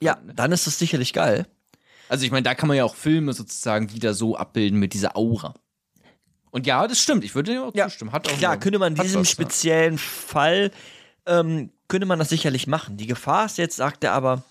Ja, 0.00 0.18
dann 0.34 0.50
ist 0.52 0.66
das 0.66 0.78
sicherlich 0.78 1.12
geil. 1.12 1.46
Also 2.14 2.24
ich 2.26 2.30
meine, 2.30 2.44
da 2.44 2.54
kann 2.54 2.68
man 2.68 2.76
ja 2.76 2.84
auch 2.84 2.94
Filme 2.94 3.32
sozusagen 3.32 3.92
wieder 3.92 4.14
so 4.14 4.36
abbilden 4.36 4.78
mit 4.78 4.94
dieser 4.94 5.16
Aura. 5.16 5.52
Und 6.52 6.64
ja, 6.64 6.86
das 6.86 7.00
stimmt. 7.00 7.24
Ich 7.24 7.34
würde 7.34 7.50
dir 7.50 7.64
auch 7.64 7.74
Ja, 7.74 7.88
zustimmen. 7.88 8.12
Hat 8.12 8.28
auch 8.30 8.38
Klar, 8.38 8.56
könnte 8.56 8.78
man 8.78 8.94
in 8.94 9.02
diesem 9.02 9.22
was, 9.22 9.28
ja. 9.30 9.32
speziellen 9.32 9.98
Fall, 9.98 10.70
ähm, 11.26 11.70
könnte 11.88 12.06
man 12.06 12.20
das 12.20 12.28
sicherlich 12.28 12.68
machen. 12.68 12.96
Die 12.96 13.08
Gefahr 13.08 13.46
ist 13.46 13.58
jetzt, 13.58 13.74
sagt 13.74 14.04
er 14.04 14.12
aber, 14.12 14.44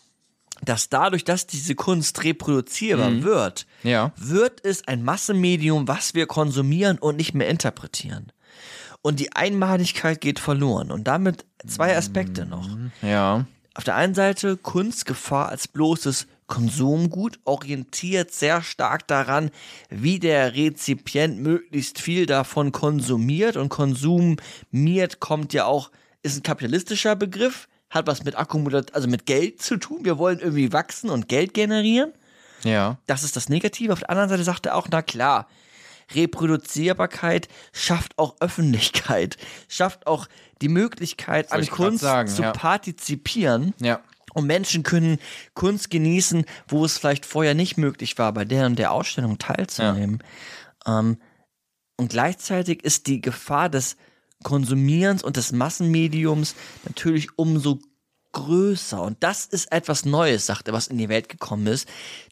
dass 0.66 0.90
dadurch, 0.90 1.24
dass 1.24 1.48
diese 1.48 1.74
Kunst 1.76 2.22
reproduzierbar 2.26 3.10
Mhm. 3.10 3.24
wird, 3.24 3.66
Ja. 3.84 4.12
wird 4.18 4.66
es 4.66 4.86
ein 4.86 5.02
Massenmedium, 5.04 5.88
was 5.88 6.14
wir 6.16 6.28
konsumieren 6.28 6.98
und 6.98 7.16
nicht 7.16 7.34
mehr 7.34 7.48
interpretieren. 7.48 8.34
Und 9.02 9.22
die 9.22 9.34
Einmaligkeit 9.34 10.20
geht 10.20 10.40
verloren. 10.40 10.92
Und 10.92 11.06
damit 11.06 11.46
zwei 11.66 11.96
Aspekte 11.98 12.46
noch. 12.46 12.68
Ja. 13.02 13.46
Auf 13.76 13.86
der 13.86 13.96
einen 13.96 14.14
Seite 14.16 14.58
Kunstgefahr 14.58 15.48
als 15.48 15.70
bloßes 15.70 16.28
Konsumgut 16.54 17.40
orientiert 17.46 18.32
sehr 18.32 18.62
stark 18.62 19.08
daran, 19.08 19.50
wie 19.90 20.20
der 20.20 20.54
Rezipient 20.54 21.40
möglichst 21.40 22.00
viel 22.00 22.28
davon 22.28 22.72
konsumiert 22.72 23.58
und 23.58 23.70
konsumiert 23.70 25.20
kommt 25.20 25.54
ja 25.54 25.66
auch, 25.66 25.90
ist 26.22 26.38
ein 26.38 26.44
kapitalistischer 26.44 27.16
Begriff, 27.16 27.68
hat 27.90 28.06
was 28.06 28.24
mit 28.24 28.36
Akkumulat, 28.36 28.94
also 28.94 29.08
mit 29.08 29.26
Geld 29.26 29.64
zu 29.64 29.78
tun. 29.78 30.06
Wir 30.06 30.20
wollen 30.20 30.38
irgendwie 30.38 30.72
wachsen 30.72 31.10
und 31.10 31.28
Geld 31.28 31.56
generieren. 31.56 32.14
Ja. 32.64 33.00
Das 33.08 33.24
ist 33.24 33.36
das 33.36 33.50
Negative. 33.50 33.92
Auf 33.92 34.02
der 34.02 34.12
anderen 34.12 34.30
Seite 34.30 34.44
sagt 34.44 34.68
er 34.68 34.76
auch, 34.76 34.88
na 34.92 35.02
klar, 35.02 35.48
Reproduzierbarkeit 36.14 37.48
schafft 37.72 38.16
auch 38.20 38.36
Öffentlichkeit, 38.42 39.38
schafft 39.68 40.06
auch 40.06 40.28
die 40.62 40.70
Möglichkeit, 40.70 41.52
an 41.52 41.66
Kunst 41.66 42.02
sagen, 42.02 42.30
zu 42.30 42.44
ja. 42.44 42.52
partizipieren. 42.52 43.74
Ja. 43.80 44.02
Und 44.34 44.48
Menschen 44.48 44.84
können 44.84 45.20
Kunst 45.54 45.90
genießen, 45.90 46.46
wo 46.68 46.86
es 46.86 46.98
vielleicht 46.98 47.26
vorher 47.26 47.54
nicht 47.54 47.78
möglich 47.78 48.18
war, 48.18 48.34
bei 48.34 48.46
der 48.46 48.66
und 48.66 48.78
der 48.78 48.92
Ausstellung 48.92 49.38
teilzunehmen. 49.38 50.24
Ähm, 50.86 51.18
und 51.98 52.10
gleichzeitig 52.10 52.84
ist 52.84 53.08
die 53.08 53.22
Gefahr 53.22 53.70
des 53.70 53.98
Konsumierens 54.44 55.24
und 55.24 55.38
des 55.38 55.52
Massenmediums 55.52 56.56
natürlich 56.86 57.30
umso 57.38 57.80
größer. 58.34 59.02
Und 59.02 59.24
das 59.24 59.46
ist 59.46 59.72
etwas 59.72 60.06
Neues, 60.06 60.46
sagt 60.46 60.68
er, 60.68 60.74
was 60.74 60.88
in 60.88 60.98
die 60.98 61.10
Welt 61.10 61.30
gekommen 61.30 61.68
ist, 61.68 61.88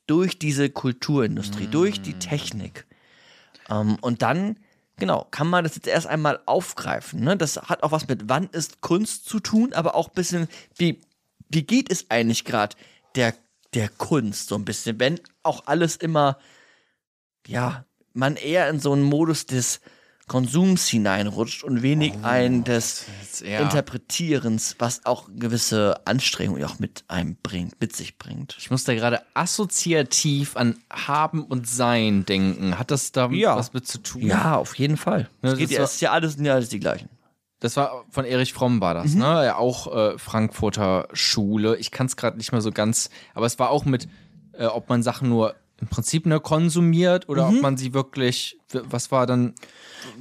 durch 0.08 0.38
diese 0.38 0.70
Kulturindustrie, 0.70 1.68
durch 1.68 2.02
die 2.02 2.20
Technik. 2.20 2.86
Ähm, 3.70 3.98
und 4.02 4.22
dann, 4.22 4.58
genau, 4.98 5.28
kann 5.32 5.48
man 5.48 5.64
das 5.64 5.76
jetzt 5.76 5.88
erst 5.88 6.08
einmal 6.08 6.40
aufgreifen. 6.46 7.24
Ne? 7.24 7.38
Das 7.38 7.58
hat 7.58 7.84
auch 7.84 7.92
was 7.92 8.08
mit 8.08 8.28
wann 8.28 8.50
ist 8.52 8.82
Kunst 8.82 9.26
zu 9.26 9.40
tun, 9.40 9.74
aber 9.74 9.96
auch 9.96 10.10
ein 10.10 10.16
bisschen, 10.16 10.48
wie, 10.78 11.02
wie 11.52 11.64
geht 11.64 11.92
es 11.92 12.06
eigentlich 12.10 12.46
gerade 12.46 12.76
der, 13.16 13.34
der 13.74 13.90
Kunst 13.90 14.48
so 14.50 14.56
ein 14.56 14.66
bisschen, 14.66 15.00
wenn 15.00 15.20
auch 15.44 15.64
alles 15.68 15.96
immer, 15.96 16.38
ja, 17.48 17.86
man 18.14 18.36
eher 18.36 18.70
in 18.70 18.80
so 18.80 18.92
einen 18.94 19.04
Modus 19.04 19.46
des 19.46 19.82
Konsums 20.28 20.88
hineinrutscht 20.88 21.64
und 21.64 21.82
wenig 21.82 22.14
ein 22.24 22.64
des 22.64 23.06
jetzt 23.22 23.42
eher- 23.42 23.62
Interpretierens, 23.62 24.76
was 24.80 25.06
auch 25.06 25.28
gewisse 25.36 26.00
Anstrengungen 26.06 26.64
auch 26.64 26.80
mit 26.80 27.04
einem 27.10 27.36
bringt, 27.44 27.82
mit 27.82 27.94
sich 27.96 28.18
bringt. 28.18 28.56
Ich 28.58 28.72
muss 28.72 28.86
da 28.86 28.94
gerade 28.94 29.22
assoziativ 29.34 30.56
an 30.56 30.78
Haben 30.90 31.44
und 31.44 31.68
Sein 31.68 32.26
denken. 32.26 32.78
Hat 32.80 32.92
das 32.92 33.12
da 33.12 33.30
Ja. 33.32 33.58
was 33.58 33.74
mit 33.74 33.86
zu 33.88 33.98
tun? 33.98 34.22
Ja, 34.22 34.56
auf 34.56 34.76
jeden 34.76 34.96
Fall. 34.96 35.30
Ja, 35.42 35.52
es 35.52 35.58
geht 35.58 35.72
ja, 35.72 35.84
es 35.84 35.94
ist 35.96 36.02
ja 36.02 36.12
alles, 36.12 36.34
sind 36.36 36.46
ja 36.46 36.54
alles 36.54 36.70
die 36.70 36.80
gleichen. 36.80 37.10
Das 37.62 37.78
war 37.78 38.06
von 38.10 38.26
Erich 38.26 38.54
Fromm 38.54 38.82
war 38.82 38.93
das, 38.95 39.13
ne? 39.13 39.45
Ja, 39.45 39.56
auch 39.58 39.95
äh, 39.95 40.17
Frankfurter 40.17 41.08
Schule. 41.13 41.78
Ich 41.78 41.91
kann 41.91 42.08
es 42.08 42.17
gerade 42.17 42.36
nicht 42.38 42.52
mehr 42.52 42.62
so 42.62 42.71
ganz, 42.71 43.10
aber 43.34 43.45
es 43.45 43.58
war 43.60 43.69
auch 43.69 43.86
mit, 43.86 44.10
äh, 44.54 44.65
ob 44.65 44.89
man 44.89 45.04
Sachen 45.04 45.30
nur 45.30 45.56
im 45.80 45.88
Prinzip 45.88 46.26
ne 46.26 46.39
konsumiert 46.39 47.30
oder 47.30 47.47
ob 47.47 47.62
man 47.62 47.78
sie 47.78 47.93
wirklich, 47.93 48.60
was 48.71 49.12
war 49.12 49.26
dann 49.26 49.54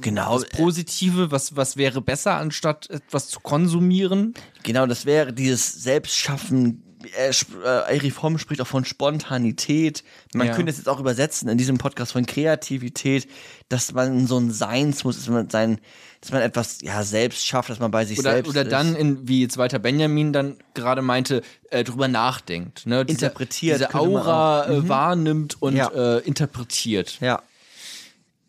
Genau, 0.01 0.39
das 0.39 0.49
Positive, 0.49 1.31
was, 1.31 1.55
was 1.55 1.77
wäre 1.77 2.01
besser, 2.01 2.35
anstatt 2.37 2.89
etwas 2.89 3.27
zu 3.29 3.39
konsumieren? 3.39 4.33
genau, 4.63 4.85
das 4.85 5.05
wäre 5.05 5.33
dieses 5.33 5.73
Selbstschaffen. 5.83 6.83
Er, 7.17 7.29
sp- 7.35 7.59
äh, 7.63 7.95
Erich 7.97 8.13
Fromm 8.13 8.37
spricht 8.37 8.61
auch 8.61 8.67
von 8.67 8.85
Spontanität. 8.85 10.03
Man 10.33 10.47
Ja. 10.47 10.55
könnte 10.55 10.71
es 10.71 10.77
jetzt 10.77 10.87
auch 10.87 10.99
übersetzen 10.99 11.49
in 11.49 11.57
diesem 11.57 11.77
Podcast 11.77 12.13
von 12.13 12.25
Kreativität, 12.25 13.27
dass 13.69 13.93
man 13.93 14.27
so 14.27 14.37
ein 14.37 14.51
Seins 14.51 15.03
muss, 15.03 15.17
dass 15.17 15.27
man 15.27 15.49
sein, 15.49 15.79
dass 16.21 16.31
man 16.31 16.41
etwas 16.41 16.79
ja 16.81 17.03
selbst 17.03 17.45
schafft, 17.45 17.69
dass 17.69 17.79
man 17.79 17.91
bei 17.91 18.05
sich 18.05 18.19
Oder, 18.19 18.31
selbst 18.31 18.49
oder 18.49 18.61
ist. 18.63 18.71
dann, 18.71 18.95
in, 18.95 19.27
wie 19.27 19.41
jetzt 19.41 19.57
Walter 19.57 19.79
Benjamin 19.79 20.33
dann 20.33 20.57
gerade 20.73 21.01
meinte, 21.01 21.41
äh, 21.69 21.83
drüber 21.83 22.07
nachdenkt. 22.07 22.85
Ne? 22.85 23.05
Diese, 23.05 23.25
Interpretiert 23.25 23.79
Diese 23.79 23.93
Aura 23.95 24.67
äh, 24.69 24.87
wahrnimmt 24.89 25.61
und 25.61 25.75
Ja. 25.75 25.87
äh, 25.89 26.19
interpretiert. 26.19 27.17
ja. 27.21 27.41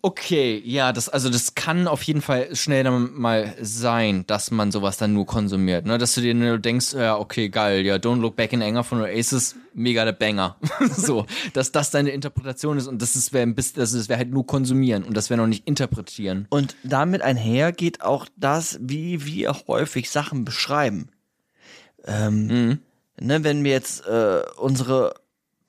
Okay, 0.05 0.61
ja, 0.65 0.93
das, 0.93 1.09
also 1.09 1.31
das 1.31 1.55
kann 1.55 1.87
auf 1.87 2.03
jeden 2.03 2.23
Fall 2.23 2.57
schnell 2.57 2.83
dann 2.83 3.15
mal 3.15 3.55
sein, 3.61 4.25
dass 4.27 4.51
man 4.51 4.73
sowas 4.73 4.97
dann 4.97 5.13
nur 5.13 5.27
konsumiert. 5.27 5.87
Ne? 5.87 5.97
Dass 5.97 6.17
du 6.17 6.21
dir 6.21 6.35
nur 6.35 6.59
denkst, 6.59 6.93
ja, 6.95 7.17
okay, 7.17 7.49
geil, 7.49 7.87
ja, 7.87 7.95
Don't 7.97 8.19
Look 8.21 8.35
Back 8.35 8.53
in 8.53 8.63
Anger 8.63 8.83
von 8.83 9.01
Oasis, 9.01 9.55
mega 9.75 10.05
der 10.05 10.11
Banger. 10.11 10.57
so, 10.91 11.25
dass 11.53 11.71
das 11.71 11.93
deine 11.93 12.11
Interpretation 12.11 12.79
ist 12.79 12.89
und 12.89 13.01
das 13.01 13.15
ist 13.15 13.33
wär, 13.33 13.43
ein 13.43 13.55
bisschen- 13.55 13.79
also 13.81 13.97
das 13.97 14.09
wäre 14.09 14.19
halt 14.19 14.33
nur 14.33 14.45
konsumieren 14.45 15.05
und 15.05 15.17
das 15.17 15.31
wäre 15.31 15.39
noch 15.41 15.47
nicht 15.47 15.69
interpretieren. 15.69 16.47
Und 16.51 16.75
damit 16.83 17.23
einher 17.23 17.71
geht 17.71 18.03
auch 18.03 18.27
das, 18.37 18.79
wie 18.83 19.25
wir 19.25 19.55
häufig 19.69 20.11
Sachen 20.11 20.45
beschreiben. 20.45 21.11
Ähm, 22.05 22.81
ne, 23.21 23.45
wenn 23.45 23.63
wir 23.63 23.71
jetzt 23.71 24.05
äh, 24.07 24.43
unsere, 24.57 25.15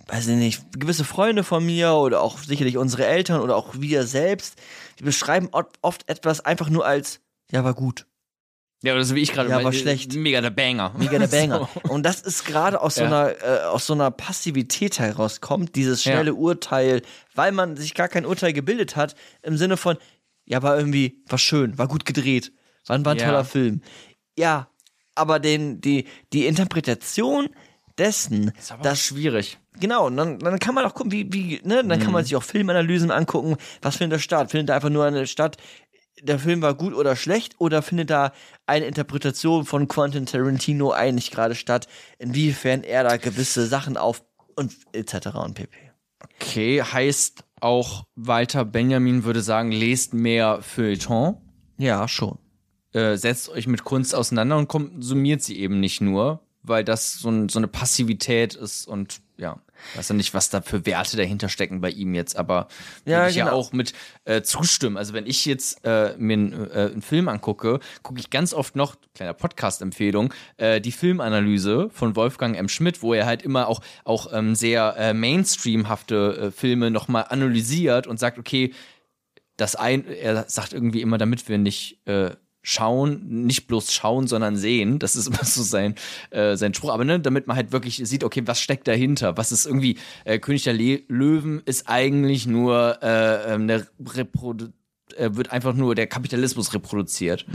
weiß 0.07 0.27
ich 0.27 0.35
nicht, 0.35 0.61
gewisse 0.79 1.03
Freunde 1.05 1.43
von 1.43 1.65
mir 1.65 1.93
oder 1.93 2.21
auch 2.21 2.37
sicherlich 2.39 2.77
unsere 2.77 3.05
Eltern 3.05 3.41
oder 3.41 3.55
auch 3.55 3.75
wir 3.77 4.05
selbst, 4.05 4.55
die 4.99 5.03
beschreiben 5.03 5.49
oft, 5.81 6.09
etwas 6.09 6.41
einfach 6.41 6.69
nur 6.69 6.85
als, 6.85 7.19
ja, 7.51 7.63
war 7.63 7.73
gut. 7.73 8.05
Ja, 8.85 8.93
oder 8.93 9.05
so 9.05 9.15
wie 9.15 9.21
ich 9.21 9.31
gerade 9.31 9.49
Ja, 9.49 9.63
war 9.63 9.71
schlecht. 9.71 10.13
Mega 10.13 10.41
der 10.41 10.49
Banger. 10.49 10.93
Mega 10.97 11.17
der 11.17 11.27
Banger. 11.27 11.69
Und 11.89 12.03
das 12.03 12.19
ist 12.19 12.43
gerade 12.43 12.81
aus 12.81 12.95
so 12.95 13.01
Ja. 13.03 13.07
einer 13.07 13.41
äh, 13.41 13.63
aus 13.63 13.85
so 13.87 13.93
einer 13.93 14.11
Passivität 14.11 14.99
herauskommt, 14.99 15.75
dieses 15.77 16.03
schnelle 16.03 16.33
Urteil, 16.33 17.01
weil 17.33 17.53
man 17.53 17.77
sich 17.77 17.93
gar 17.93 18.09
kein 18.09 18.25
Urteil 18.25 18.51
gebildet 18.51 18.97
hat, 18.97 19.15
im 19.41 19.55
Sinne 19.57 19.77
von, 19.77 19.95
ja, 20.45 20.61
war 20.63 20.77
irgendwie, 20.77 21.23
war 21.29 21.37
schön, 21.39 21.77
war 21.77 21.87
gut 21.87 22.03
gedreht, 22.03 22.51
war, 22.85 22.97
ein- 22.97 23.05
war 23.05 23.13
ein 23.13 23.19
Ja. 23.19 23.27
toller 23.27 23.45
Film. 23.45 23.81
Ja, 24.37 24.67
aber 25.15 25.39
den, 25.39 25.79
die, 25.79 26.05
die 26.33 26.45
Interpretation 26.45 27.47
dessen, 27.97 28.51
ist 28.59 28.73
aber 28.73 28.83
dass 28.83 28.99
schwierig. 28.99 29.59
Genau, 29.79 30.07
und 30.07 30.17
dann, 30.17 30.39
dann 30.39 30.59
kann 30.59 30.75
man 30.75 30.85
auch 30.85 30.93
gucken, 30.93 31.11
wie, 31.11 31.31
wie, 31.33 31.59
ne, 31.63 31.83
dann 31.83 31.99
kann 31.99 32.07
Mhm. 32.07 32.13
man 32.13 32.23
sich 32.23 32.35
auch 32.35 32.43
Filmanalysen 32.43 33.11
angucken, 33.11 33.57
was 33.81 33.97
findet 33.97 34.17
da 34.17 34.21
statt? 34.21 34.51
Findet 34.51 34.69
da 34.69 34.75
einfach 34.75 34.89
nur 34.89 35.05
eine 35.05 35.25
Stadt, 35.27 35.57
der 36.21 36.37
Film 36.39 36.61
war 36.61 36.75
gut 36.75 36.93
oder 36.93 37.15
schlecht, 37.15 37.55
oder 37.59 37.81
findet 37.81 38.09
da 38.11 38.31
eine 38.67 38.85
Interpretation 38.85 39.65
von 39.65 39.87
Quentin 39.87 40.25
Tarantino 40.27 40.91
eigentlich 40.91 41.31
gerade 41.31 41.55
statt, 41.55 41.87
inwiefern 42.19 42.83
er 42.83 43.03
da 43.03 43.17
gewisse 43.17 43.65
Sachen 43.65 43.97
auf 43.97 44.23
und 44.55 44.73
etc. 44.93 45.27
und 45.43 45.55
pp. 45.55 45.75
Okay, 46.39 46.81
heißt 46.81 47.43
auch 47.59 48.05
Walter 48.15 48.65
Benjamin 48.65 49.23
würde 49.23 49.41
sagen, 49.41 49.71
lest 49.71 50.13
mehr 50.13 50.61
Feuilleton. 50.61 51.37
Ja, 51.77 52.07
schon. 52.07 52.37
äh, 52.93 53.17
setzt 53.17 53.49
euch 53.49 53.65
mit 53.65 53.83
Kunst 53.83 54.13
auseinander 54.13 54.57
und 54.57 54.67
konsumiert 54.67 55.41
sie 55.41 55.57
eben 55.59 55.79
nicht 55.79 55.99
nur, 55.99 56.41
weil 56.61 56.83
das 56.83 57.13
so, 57.13 57.29
ein, 57.29 57.49
so 57.49 57.57
eine 57.57 57.67
Passivität 57.67 58.53
ist 58.53 58.87
und 58.87 59.19
ja, 59.37 59.59
weiß 59.95 60.09
ja 60.09 60.15
nicht, 60.15 60.33
was 60.33 60.49
da 60.49 60.61
für 60.61 60.85
Werte 60.85 61.17
dahinter 61.17 61.49
stecken 61.49 61.81
bei 61.81 61.89
ihm 61.89 62.13
jetzt, 62.13 62.35
aber 62.37 62.67
Ja, 63.05 63.17
würde 63.19 63.29
ich 63.31 63.35
ja 63.35 63.45
genau. 63.45 63.57
auch 63.57 63.73
mit 63.73 63.93
äh, 64.25 64.41
zustimmen. 64.43 64.95
Also 64.95 65.13
wenn 65.13 65.25
ich 65.25 65.45
jetzt 65.45 65.83
äh, 65.83 66.15
mir 66.17 66.33
n- 66.35 66.69
äh, 66.71 66.91
einen 66.91 67.01
Film 67.01 67.27
angucke, 67.27 67.79
gucke 68.03 68.19
ich 68.19 68.29
ganz 68.29 68.53
oft 68.53 68.75
noch, 68.75 68.95
kleiner 69.15 69.33
Podcast-Empfehlung, 69.33 70.33
äh, 70.57 70.79
die 70.79 70.91
Filmanalyse 70.91 71.89
von 71.91 72.15
Wolfgang 72.15 72.55
M. 72.57 72.69
Schmidt, 72.69 73.01
wo 73.01 73.13
er 73.13 73.25
halt 73.25 73.41
immer 73.41 73.67
auch, 73.67 73.81
auch 74.05 74.31
ähm, 74.31 74.55
sehr 74.55 74.95
äh, 74.97 75.13
mainstreamhafte 75.13 76.37
äh, 76.47 76.51
Filme 76.51 76.91
nochmal 76.91 77.25
analysiert 77.29 78.07
und 78.07 78.19
sagt, 78.19 78.37
okay, 78.37 78.73
das 79.57 79.75
ein, 79.75 80.07
er 80.07 80.45
sagt 80.49 80.73
irgendwie 80.73 81.01
immer, 81.01 81.17
damit 81.17 81.47
wir 81.47 81.57
nicht 81.57 81.99
äh, 82.07 82.31
schauen, 82.63 83.45
nicht 83.45 83.67
bloß 83.67 83.93
schauen, 83.93 84.27
sondern 84.27 84.55
sehen. 84.55 84.97
Das 84.97 85.15
ist 85.15 85.27
immer 85.27 85.43
so 85.43 85.61
sein, 85.61 85.95
äh, 86.31 86.55
sein 86.55 86.73
Spruch. 86.73 86.91
Aber 86.91 87.05
ne, 87.05 87.19
damit 87.19 87.45
man 87.45 87.55
halt 87.55 87.71
wirklich 87.71 88.01
sieht, 88.03 88.23
okay, 88.23 88.41
was 88.45 88.59
steckt 88.59 88.87
dahinter? 88.87 89.37
Was 89.37 89.51
ist 89.51 89.65
irgendwie, 89.65 89.97
äh, 90.25 90.39
König 90.39 90.63
der 90.63 90.73
Le 90.73 91.03
Löwen 91.07 91.61
ist 91.65 91.87
eigentlich 91.87 92.47
nur 92.47 92.97
äh, 93.03 93.53
ähm, 93.53 93.63
eine 93.63 93.87
Reprodu 93.99 94.69
oft 95.13 95.19
äh, 95.19 95.35
wird 95.35 95.51
einfach 95.51 95.73
nur 95.73 95.95
der 95.95 96.07
Kapitalismus 96.07 96.73
reproduziert. 96.73 97.45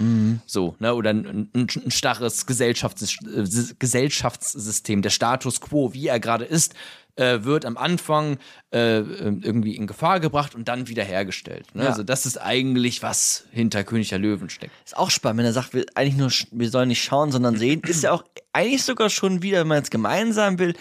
So, 0.46 0.76
ne? 0.78 0.94
Oder 0.94 1.10
ein, 1.10 1.50
ein, 1.54 1.66
ein 1.84 1.90
starres 1.90 2.46
Gesellschafts 2.46 3.18
äh, 3.22 3.74
Gesellschaftssystem, 3.78 5.02
der 5.02 5.10
Status 5.10 5.60
quo, 5.60 5.92
wie 5.92 6.08
er 6.08 6.20
gerade 6.20 6.44
ist, 6.44 6.74
äh, 7.18 7.44
wird 7.44 7.64
am 7.64 7.76
Anfang 7.76 8.38
äh, 8.70 8.98
irgendwie 8.98 9.74
in 9.76 9.86
Gefahr 9.86 10.20
gebracht 10.20 10.54
und 10.54 10.68
dann 10.68 10.88
wiederhergestellt. 10.88 11.74
Ne? 11.74 11.82
Ja. 11.84 11.90
Also 11.90 12.02
das 12.02 12.26
ist 12.26 12.38
eigentlich, 12.38 13.02
was 13.02 13.44
hinter 13.50 13.82
König 13.84 14.10
der 14.10 14.18
Löwen 14.18 14.48
steckt. 14.50 14.72
Ist 14.84 14.96
auch 14.96 15.10
spannend, 15.10 15.38
wenn 15.38 15.46
er 15.46 15.52
sagt, 15.52 15.74
wir 15.74 15.84
eigentlich 15.94 16.16
nur, 16.16 16.30
wir 16.52 16.70
sollen 16.70 16.88
nicht 16.88 17.02
schauen, 17.02 17.32
sondern 17.32 17.56
sehen, 17.58 17.82
ist 17.86 18.02
ja 18.04 18.12
auch 18.12 18.24
eigentlich 18.52 18.84
sogar 18.84 19.10
schon 19.10 19.42
wieder, 19.42 19.60
wenn 19.60 19.68
man 19.68 19.78
jetzt 19.78 19.90
gemeinsam 19.90 20.58
will, 20.58 20.74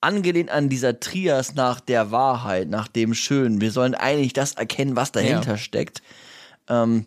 angelehnt 0.00 0.50
an 0.50 0.68
dieser 0.68 0.98
Trias 0.98 1.54
nach 1.54 1.80
der 1.80 2.10
Wahrheit, 2.10 2.68
nach 2.68 2.88
dem 2.88 3.14
Schönen. 3.14 3.60
Wir 3.60 3.70
sollen 3.70 3.94
eigentlich 3.94 4.32
das 4.32 4.54
erkennen, 4.54 4.96
was 4.96 5.12
dahinter 5.12 5.52
Ja. 5.52 5.58
steckt. 5.58 6.02
Ähm, 6.68 7.06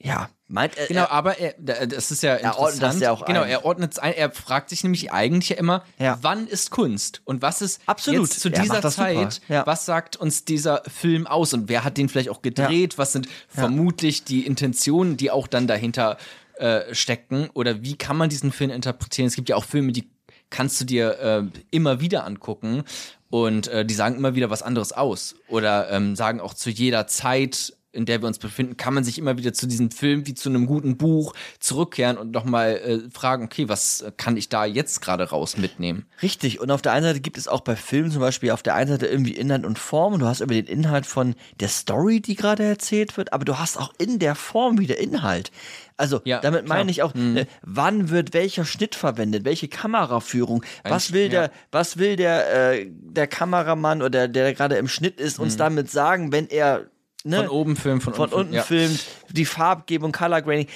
ja, 0.00 0.28
meint 0.52 0.76
er, 0.76 0.86
Genau, 0.86 1.00
er, 1.02 1.10
aber 1.10 1.38
er, 1.38 1.54
da- 1.58 1.86
das 1.86 2.10
ist 2.10 2.22
ja 2.22 2.34
Er 2.34 2.58
ordnet 2.58 2.82
das 2.82 2.94
interessant. 2.96 3.00
ja 3.02 3.10
auch 3.12 3.24
genau, 3.24 3.40
ein. 3.42 3.48
er 3.50 3.64
ordnet 3.64 3.92
es 3.92 3.98
ein. 3.98 4.12
Er 4.14 4.30
fragt 4.30 4.70
sich 4.70 4.82
nämlich 4.84 5.12
eigentlich 5.12 5.48
ja 5.50 5.56
immer, 5.56 5.84
Ja. 5.98 6.18
wann 6.22 6.46
ist 6.46 6.70
Kunst 6.70 7.22
und 7.24 7.42
was 7.42 7.62
ist 7.62 7.80
Absolut. 7.86 8.30
zu 8.32 8.48
Er 8.50 8.60
dieser. 8.62 8.82
Zeit, 8.90 9.40
Ja. 9.48 9.66
was 9.66 9.86
sagt 9.86 10.16
uns 10.16 10.44
dieser 10.44 10.82
Film 10.86 11.26
aus 11.26 11.52
und 11.54 11.68
wer 11.68 11.82
hat 11.84 11.96
den 11.96 12.08
vielleicht 12.08 12.28
auch 12.28 12.42
gedreht? 12.42 12.98
Was 12.98 13.12
sind 13.12 13.26
vermutlich 13.48 14.24
die 14.24 14.46
Intentionen, 14.46 15.16
die 15.16 15.30
auch 15.30 15.46
dann 15.46 15.66
dahinter 15.66 16.18
äh, 16.58 16.94
stecken? 16.94 17.48
Oder 17.54 17.82
wie 17.82 17.96
kann 17.96 18.16
man 18.16 18.28
diesen 18.28 18.52
Film 18.52 18.70
interpretieren? 18.70 19.26
Es 19.28 19.34
gibt 19.36 19.48
ja 19.48 19.56
auch 19.56 19.64
Filme, 19.64 19.92
die 19.92 20.10
kannst 20.50 20.80
du 20.80 20.84
dir 20.84 21.18
äh, 21.18 21.42
immer 21.70 22.00
wieder 22.00 22.24
angucken 22.26 22.84
und 23.30 23.68
äh, 23.68 23.86
die 23.86 23.94
sagen 23.94 24.16
immer 24.16 24.34
wieder 24.34 24.50
was 24.50 24.62
anderes 24.62 24.92
aus 24.92 25.34
oder 25.48 25.90
ähm, 25.90 26.14
sagen 26.14 26.40
auch 26.40 26.52
zu 26.52 26.68
jeder 26.68 27.06
Zeit 27.06 27.72
in 27.92 28.06
der 28.06 28.22
wir 28.22 28.26
uns 28.26 28.38
befinden, 28.38 28.76
kann 28.76 28.94
man 28.94 29.04
sich 29.04 29.18
immer 29.18 29.36
wieder 29.36 29.52
zu 29.52 29.66
diesem 29.66 29.90
Film 29.90 30.26
wie 30.26 30.34
zu 30.34 30.48
einem 30.48 30.66
guten 30.66 30.96
Buch 30.96 31.34
zurückkehren 31.60 32.16
und 32.16 32.30
nochmal 32.32 32.76
äh, 32.76 33.10
fragen, 33.10 33.44
okay, 33.44 33.68
was 33.68 34.00
äh, 34.00 34.12
kann 34.16 34.36
ich 34.36 34.48
da 34.48 34.64
jetzt 34.64 35.00
gerade 35.00 35.28
raus 35.28 35.58
mitnehmen? 35.58 36.06
Richtig, 36.22 36.60
und 36.60 36.70
auf 36.70 36.80
der 36.80 36.92
einen 36.92 37.04
Seite 37.04 37.20
gibt 37.20 37.36
es 37.36 37.48
auch 37.48 37.60
bei 37.60 37.76
Filmen 37.76 38.10
zum 38.10 38.20
Beispiel 38.20 38.50
auf 38.50 38.62
der 38.62 38.74
einen 38.74 38.90
Seite 38.90 39.06
irgendwie 39.06 39.32
Inhalt 39.32 39.66
und 39.66 39.78
Form. 39.78 40.14
Und 40.14 40.20
du 40.20 40.26
hast 40.26 40.40
über 40.40 40.54
den 40.54 40.66
Inhalt 40.66 41.06
von 41.06 41.34
der 41.60 41.68
Story, 41.68 42.20
die 42.20 42.34
gerade 42.34 42.64
erzählt 42.64 43.16
wird, 43.16 43.32
aber 43.32 43.44
du 43.44 43.58
hast 43.58 43.78
auch 43.78 43.92
in 43.98 44.18
der 44.18 44.34
Form 44.34 44.78
wieder 44.78 44.98
Inhalt. 44.98 45.52
Also 45.98 46.20
Ja, 46.24 46.40
damit 46.40 46.66
meine 46.66 46.90
ich 46.90 47.02
auch, 47.02 47.14
ne, 47.14 47.46
wann 47.62 48.10
wird 48.10 48.32
welcher 48.32 48.64
Schnitt 48.64 48.94
verwendet, 48.94 49.44
welche 49.44 49.68
Kameraführung, 49.68 50.64
was 50.82 51.12
will 51.12 51.24
ja. 51.24 51.28
der, 51.28 51.50
was 51.70 51.98
will 51.98 52.16
der, 52.16 52.72
äh, 52.72 52.86
der 52.88 53.26
Kameramann 53.26 54.02
oder 54.02 54.26
der 54.26 54.54
gerade 54.54 54.76
im 54.76 54.88
Schnitt 54.88 55.20
ist, 55.20 55.38
uns 55.38 55.56
damit 55.56 55.90
sagen, 55.90 56.32
wenn 56.32 56.48
er 56.48 56.86
ne, 57.24 57.38
Von 57.38 57.48
oben 57.48 57.76
filmen, 57.76 58.00
von, 58.00 58.14
von 58.14 58.30
unten 58.30 58.54
ja. 58.54 58.62
filmt, 58.62 59.04
die 59.30 59.44
Farbgebung, 59.44 60.12
Color 60.12 60.42
Grading. 60.42 60.68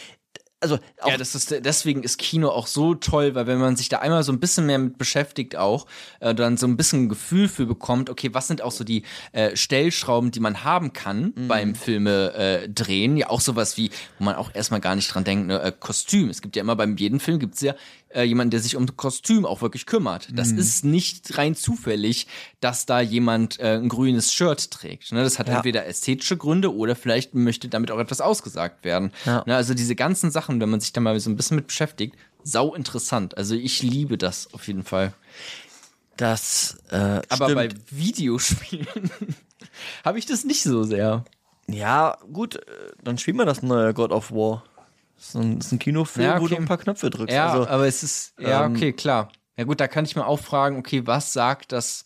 Also 0.59 0.79
Ja, 1.07 1.19
das 1.19 1.35
ist 1.35 1.55
deswegen 1.65 2.03
ist 2.03 2.19
Kino 2.19 2.49
auch 2.49 2.67
so 2.67 2.95
toll, 2.95 3.35
weil 3.35 3.47
wenn 3.47 3.59
man 3.59 3.77
sich 3.77 3.91
da 3.91 3.99
einmal 3.99 4.23
so 4.23 4.33
ein 4.33 4.41
bisschen 4.41 4.65
mehr 4.65 4.79
mit 4.79 4.97
beschäftigt 4.97 5.55
auch, 5.55 5.87
äh, 6.21 6.35
dann 6.35 6.57
so 6.57 6.67
ein 6.67 6.79
bisschen 6.79 7.05
ein 7.05 7.09
Gefühl 7.11 7.49
für 7.49 7.67
bekommt, 7.67 8.09
okay, 8.09 8.31
was 8.33 8.49
sind 8.49 8.63
auch 8.63 8.73
so 8.73 8.83
die 8.83 9.03
äh, 9.33 9.55
Stellschrauben, 9.55 10.31
die 10.31 10.41
man 10.41 10.65
haben 10.65 10.95
kann 10.95 11.35
beim 11.47 11.75
Filme 11.75 12.33
äh, 12.33 12.69
drehen, 12.71 13.19
ja 13.19 13.29
auch 13.29 13.43
sowas 13.43 13.77
wie, 13.77 13.91
wo 14.19 14.25
man 14.25 14.35
auch 14.37 14.51
erstmal 14.55 14.81
gar 14.81 14.97
nicht 14.97 15.13
dran 15.15 15.25
denkt, 15.25 15.47
ne, 15.47 15.61
äh, 15.61 15.73
Kostüm. 15.79 16.31
Es 16.31 16.41
gibt 16.41 16.57
ja 16.57 16.63
immer 16.63 16.75
beim 16.75 16.97
jedem 16.97 17.21
Film 17.21 17.39
gibt's 17.39 17.61
ja 17.61 17.75
äh, 18.17 18.23
jemanden, 18.25 18.51
der 18.51 18.61
sich 18.61 18.75
um 18.77 18.97
Kostüm 18.97 19.45
auch 19.47 19.61
wirklich 19.63 19.87
kümmert. 19.87 20.29
Das 20.33 20.51
ist 20.51 20.85
nicht 20.85 21.37
rein 21.39 21.55
zufällig, 21.55 22.27
dass 22.61 22.87
da 22.87 23.01
jemand 23.01 23.61
äh, 23.61 23.75
ein 23.77 23.89
grünes 23.89 24.33
Shirt 24.33 24.71
trägt. 24.71 25.13
Ne? 25.13 25.23
Das 25.23 25.39
hat 25.39 25.49
Ja. 25.49 25.57
entweder 25.57 25.87
ästhetische 25.87 26.37
Gründe 26.37 26.75
oder 26.75 26.97
vielleicht 26.97 27.35
möchte 27.35 27.69
damit 27.69 27.91
auch 27.91 27.99
etwas 27.99 28.21
ausgesagt 28.21 28.85
werden. 28.85 29.13
Ja. 29.27 29.45
Ne, 29.47 29.55
also 29.55 29.75
diese 29.75 29.95
ganzen 29.95 30.31
Sachen, 30.31 30.61
wenn 30.61 30.71
man 30.71 30.81
sich 30.81 30.93
da 30.93 31.01
mal 31.01 31.19
so 31.21 31.31
ein 31.31 31.37
bisschen 31.37 31.57
mit 31.57 31.67
beschäftigt, 31.67 32.17
sau 32.43 32.75
interessant. 32.75 33.37
Also 33.37 33.55
ich 33.55 33.83
liebe 33.83 34.17
das 34.19 34.49
auf 34.55 34.67
jeden 34.67 34.83
Fall. 34.85 35.13
das 36.17 36.79
äh, 36.91 36.97
Aber 37.29 37.47
stimmt. 37.51 37.55
bei 37.55 37.69
Videospielen 37.91 39.11
habe 40.05 40.19
ich 40.19 40.27
das 40.27 40.45
nicht 40.45 40.63
so 40.63 40.83
sehr. 40.85 41.25
Ja, 41.69 42.17
gut, 42.33 42.57
äh, 42.57 42.61
dann 43.03 43.19
spielen 43.19 43.37
wir 43.37 43.45
das 43.45 43.63
neue 43.63 43.93
God 43.93 44.13
of 44.13 44.31
War. 44.31 44.63
Das 45.17 45.29
ist 45.29 45.35
ein, 45.35 45.59
ist 45.59 45.73
ein 45.73 45.79
Kinofilm, 45.79 46.27
Ja, 46.27 46.41
wo 46.41 46.45
okay. 46.45 46.55
du 46.57 46.61
ein 46.61 46.67
paar 46.67 46.79
Knöpfe 46.79 47.11
drückst. 47.11 47.35
Ja, 47.35 47.51
also, 47.51 47.67
aber 47.67 47.87
es 47.87 48.03
ist 48.03 48.35
ja 48.39 48.67
ähm, 48.67 48.75
okay, 48.75 48.93
klar. 48.93 49.31
Ja 49.57 49.65
gut, 49.65 49.81
da 49.81 49.89
kann 49.89 50.05
ich 50.05 50.15
mir 50.15 50.27
auch 50.27 50.39
fragen, 50.41 50.79
okay, 50.79 51.07
was 51.07 51.33
sagt 51.33 51.73
das 51.73 52.05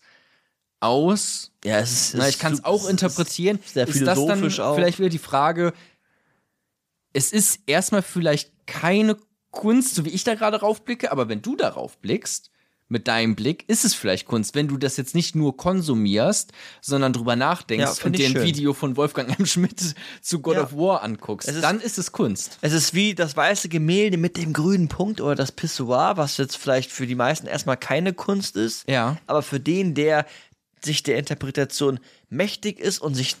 aus? 0.79 1.51
ja, 1.63 1.79
es 1.79 1.91
ist, 1.91 2.13
Na, 2.15 2.27
ich 2.27 2.39
kann 2.39 2.53
es 2.53 2.63
auch 2.63 2.87
interpretieren. 2.87 3.59
Ist 3.59 3.73
sehr 3.73 3.87
ist 3.87 4.01
das 4.01 4.17
dann 4.17 4.39
philosophisch 4.39 4.59
auch. 4.61 4.75
vielleicht 4.75 4.99
wieder 4.99 5.09
die 5.09 5.17
Frage, 5.19 5.73
es 7.13 7.33
ist 7.33 7.59
erstmal 7.67 8.01
vielleicht 8.01 8.51
keine 8.65 9.17
Kunst, 9.51 9.95
so 9.95 10.05
wie 10.05 10.09
ich 10.09 10.23
da 10.23 10.35
gerade 10.35 10.61
raufblicke, 10.61 11.11
aber 11.11 11.27
wenn 11.27 11.41
du 11.41 11.55
darauf 11.57 11.97
blickst, 11.97 12.51
mit 12.91 13.07
deinem 13.07 13.35
Blick, 13.35 13.63
ist 13.67 13.85
es 13.85 13.93
vielleicht 13.95 14.25
Kunst, 14.27 14.53
wenn 14.53 14.67
du 14.67 14.77
das 14.77 14.97
jetzt 14.97 15.15
nicht 15.15 15.35
nur 15.35 15.55
konsumierst, 15.57 16.51
sondern 16.81 17.13
drüber 17.13 17.31
Ja, 17.31 17.37
nachdenkst 17.37 17.99
find 17.99 18.05
und 18.05 18.17
dir 18.19 18.27
ein 18.27 18.33
schön. 18.33 18.43
Video 18.43 18.73
von 18.73 18.97
Wolfgang 18.97 19.39
M. 19.39 19.45
Schmidt 19.45 19.95
zu 20.21 20.39
God 20.39 20.55
Ja. 20.55 20.63
of 20.63 20.73
War 20.73 21.01
anguckst, 21.03 21.47
ist- 21.49 21.61
dann 21.63 21.79
ist 21.79 21.97
es 21.97 22.11
Kunst. 22.11 22.57
Es 22.61 22.73
ist 22.73 22.93
wie 22.93 23.15
das 23.15 23.35
weiße 23.35 23.69
Gemälde 23.69 24.17
mit 24.17 24.37
dem 24.37 24.53
grünen 24.53 24.87
Punkt 24.89 25.21
oder 25.21 25.35
das 25.35 25.51
Pissoir, 25.51 26.17
was 26.17 26.37
jetzt 26.37 26.57
vielleicht 26.57 26.91
für 26.91 27.07
die 27.07 27.15
meisten 27.15 27.47
erstmal 27.47 27.77
keine 27.77 28.13
Kunst 28.13 28.55
ist. 28.57 28.87
Ja. 28.89 29.17
Aber 29.25 29.41
für 29.41 29.59
den, 29.59 29.93
der 29.93 30.25
sich 30.83 31.03
der 31.03 31.17
Interpretation 31.17 31.99
mächtig 32.29 32.79
ist 32.79 32.99
und 32.99 33.13
sich 33.15 33.35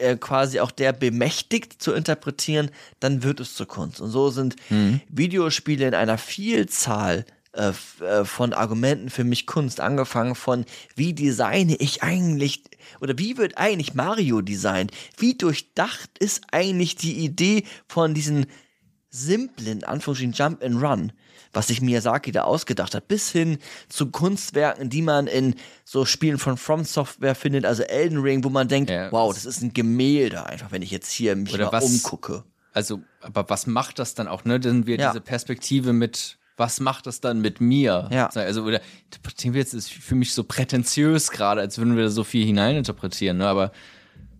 äh, 0.00 0.16
quasi 0.16 0.60
auch 0.60 0.70
der 0.70 0.92
bemächtigt 0.92 1.82
zu 1.82 1.92
interpretieren, 1.92 2.70
dann 3.00 3.24
wird 3.24 3.40
es 3.40 3.54
zur 3.56 3.66
Kunst. 3.66 4.00
Und 4.00 4.10
so 4.10 4.30
sind 4.30 4.54
Mhm. 4.70 5.00
Videospiele 5.08 5.88
in 5.88 5.94
einer 5.94 6.18
Vielzahl 6.18 7.24
äh, 7.52 7.72
äh, 8.04 8.24
von 8.24 8.52
Argumenten 8.54 9.10
für 9.10 9.24
mich 9.24 9.46
Kunst, 9.46 9.80
angefangen 9.80 10.34
von 10.34 10.64
wie 10.96 11.12
designe 11.14 11.76
ich 11.76 12.02
eigentlich 12.02 12.62
oder 13.00 13.18
wie 13.18 13.36
wird 13.36 13.58
eigentlich 13.58 13.94
Mario 13.94 14.40
designt? 14.40 14.90
Wie 15.18 15.34
durchdacht 15.36 16.10
ist 16.18 16.42
eigentlich 16.50 16.96
die 16.96 17.18
Idee 17.24 17.64
von 17.88 18.14
diesen 18.14 18.46
simplen, 19.10 19.84
Anführungsstrichen, 19.84 20.32
Jump 20.32 20.64
and 20.64 20.82
Run, 20.82 21.12
was 21.52 21.66
sich 21.66 21.82
Miyazaki 21.82 22.32
da 22.32 22.44
ausgedacht 22.44 22.94
hat, 22.94 23.08
bis 23.08 23.30
hin 23.30 23.58
zu 23.90 24.10
Kunstwerken, 24.10 24.88
die 24.88 25.02
man 25.02 25.26
in 25.26 25.54
so 25.84 26.06
Spielen 26.06 26.38
von 26.38 26.56
From 26.56 26.84
Software 26.84 27.34
findet, 27.34 27.66
also 27.66 27.82
Elden 27.82 28.18
Ring, 28.18 28.42
wo 28.42 28.48
man 28.48 28.68
denkt, 28.68 28.88
Ja, 28.90 29.12
wow, 29.12 29.32
das- 29.34 29.44
ist 29.44 29.60
ein 29.62 29.74
Gemälde 29.74 30.46
einfach, 30.46 30.72
wenn 30.72 30.80
ich 30.80 30.90
jetzt 30.90 31.10
hier 31.12 31.36
mich 31.36 31.52
Oder 31.52 31.66
mal 31.66 31.72
was- 31.72 31.84
umgucke. 31.84 32.44
Also, 32.72 33.02
aber 33.20 33.46
was 33.50 33.66
macht 33.66 33.98
das 33.98 34.14
dann 34.14 34.28
auch, 34.28 34.46
ne? 34.46 34.58
Dann 34.58 34.86
wir 34.86 34.96
Ja. 34.96 35.10
diese 35.10 35.20
Perspektive 35.20 35.92
mit, 35.92 36.38
was 36.56 36.80
macht 36.80 37.06
das 37.06 37.20
dann 37.20 37.40
mit 37.40 37.60
mir? 37.60 38.08
Ja. 38.12 38.28
Also, 38.28 38.62
oder 38.62 38.80
interpretieren 39.04 39.54
wir 39.54 39.60
jetzt, 39.60 39.74
ist 39.74 39.90
für 39.90 40.14
mich 40.14 40.34
so 40.34 40.44
prätentiös 40.44 41.30
gerade, 41.30 41.60
als 41.60 41.78
würden 41.78 41.96
wir 41.96 42.04
da 42.04 42.10
so 42.10 42.24
viel 42.24 42.44
hineininterpretieren, 42.44 43.38
ne? 43.38 43.46
Aber 43.46 43.72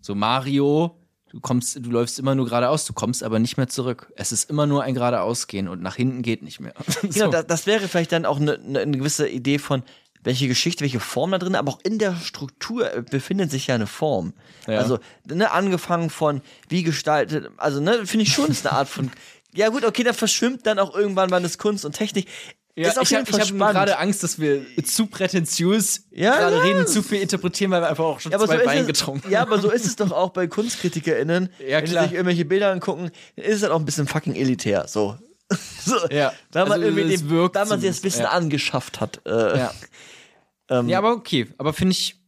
so 0.00 0.14
Mario, 0.14 0.96
du 1.30 1.40
kommst, 1.40 1.76
du 1.76 1.90
läufst 1.90 2.18
immer 2.18 2.34
nur 2.34 2.46
geradeaus, 2.46 2.84
du 2.84 2.92
kommst 2.92 3.22
aber 3.22 3.38
nicht 3.38 3.56
mehr 3.56 3.68
zurück. 3.68 4.12
Es 4.16 4.32
ist 4.32 4.50
immer 4.50 4.66
nur 4.66 4.82
ein 4.82 4.94
geradeausgehen 4.94 5.68
und 5.68 5.82
nach 5.82 5.96
hinten 5.96 6.22
geht 6.22 6.42
nicht 6.42 6.60
mehr. 6.60 6.74
Genau, 7.02 7.26
so. 7.26 7.30
das, 7.30 7.46
das 7.46 7.66
wäre 7.66 7.88
vielleicht 7.88 8.12
dann 8.12 8.26
auch 8.26 8.40
eine 8.40 8.58
ne, 8.58 8.80
eine 8.80 8.98
gewisse 8.98 9.28
Idee 9.28 9.58
von, 9.58 9.82
welche 10.24 10.46
Geschichte, 10.46 10.82
welche 10.82 11.00
Form 11.00 11.32
da 11.32 11.38
drin, 11.38 11.56
aber 11.56 11.72
auch 11.72 11.80
in 11.82 11.98
der 11.98 12.14
Struktur 12.16 12.94
äh, 12.94 13.02
befindet 13.02 13.50
sich 13.50 13.66
ja 13.66 13.74
eine 13.74 13.86
Form. 13.86 14.34
Ja. 14.66 14.78
Also, 14.78 14.98
ne, 15.24 15.50
angefangen 15.50 16.10
von, 16.10 16.42
wie 16.68 16.82
gestaltet, 16.82 17.50
also, 17.56 17.80
ne, 17.80 18.06
finde 18.06 18.24
ich 18.24 18.32
schon, 18.32 18.50
ist 18.50 18.66
eine 18.66 18.76
Art 18.76 18.88
von, 18.88 19.10
ja 19.54 19.68
gut, 19.68 19.84
okay, 19.84 20.02
da 20.02 20.12
verschwimmt 20.12 20.66
dann 20.66 20.78
auch 20.78 20.94
irgendwann, 20.94 21.30
wann 21.30 21.44
ist 21.44 21.58
Kunst 21.58 21.84
und 21.84 21.92
Technik. 21.92 22.28
Ja, 22.74 22.88
ist 22.88 22.98
auf 22.98 23.10
ich 23.10 23.14
habe 23.14 23.30
hab 23.30 23.48
gerade 23.72 23.98
Angst, 23.98 24.22
dass 24.22 24.38
wir 24.38 24.64
zu 24.84 25.06
prätentiös 25.06 26.06
Ja, 26.10 26.38
gerade 26.38 26.56
ja. 26.56 26.62
reden, 26.62 26.86
zu 26.86 27.02
viel 27.02 27.20
interpretieren, 27.20 27.70
weil 27.70 27.82
wir 27.82 27.88
einfach 27.90 28.04
auch 28.04 28.18
schon 28.20 28.32
Ja 28.32 28.38
so 28.38 28.46
zwei 28.46 28.56
ist 28.56 28.66
Wein 28.66 28.86
getrunken 28.86 29.30
ja, 29.30 29.42
aber 29.42 29.60
so 29.60 29.70
ist 29.70 29.84
es 29.84 29.96
doch 29.96 30.10
auch 30.10 30.30
bei 30.30 30.46
KunstkritikerInnen. 30.46 31.50
Ja, 31.58 31.78
wenn 31.78 31.84
klar. 31.84 32.04
sie 32.04 32.08
sich 32.08 32.16
irgendwelche 32.16 32.46
Bilder 32.46 32.70
angucken, 32.70 33.10
ist 33.36 33.56
es 33.56 33.62
halt 33.62 33.72
auch 33.72 33.78
ein 33.78 33.84
bisschen 33.84 34.06
fucking 34.06 34.34
elitär. 34.36 34.86
So. 34.88 35.18
so 35.84 35.96
Ja. 36.10 36.32
Weil 36.52 36.64
man 36.64 36.82
Also, 36.82 36.86
irgendwie 36.96 37.28
wirkt 37.28 37.56
weil 37.56 37.66
man 37.66 37.78
sich 37.78 37.90
das 37.90 38.04
Wissen 38.04 38.24
angeschafft 38.24 39.00
hat. 39.02 39.20
Äh, 39.26 39.58
Ja. 39.58 39.74
ähm, 40.70 40.88
Ja, 40.88 40.96
aber 40.96 41.12
okay. 41.12 41.48
Aber 41.58 41.74
finde 41.74 41.92
ich, 41.92 42.21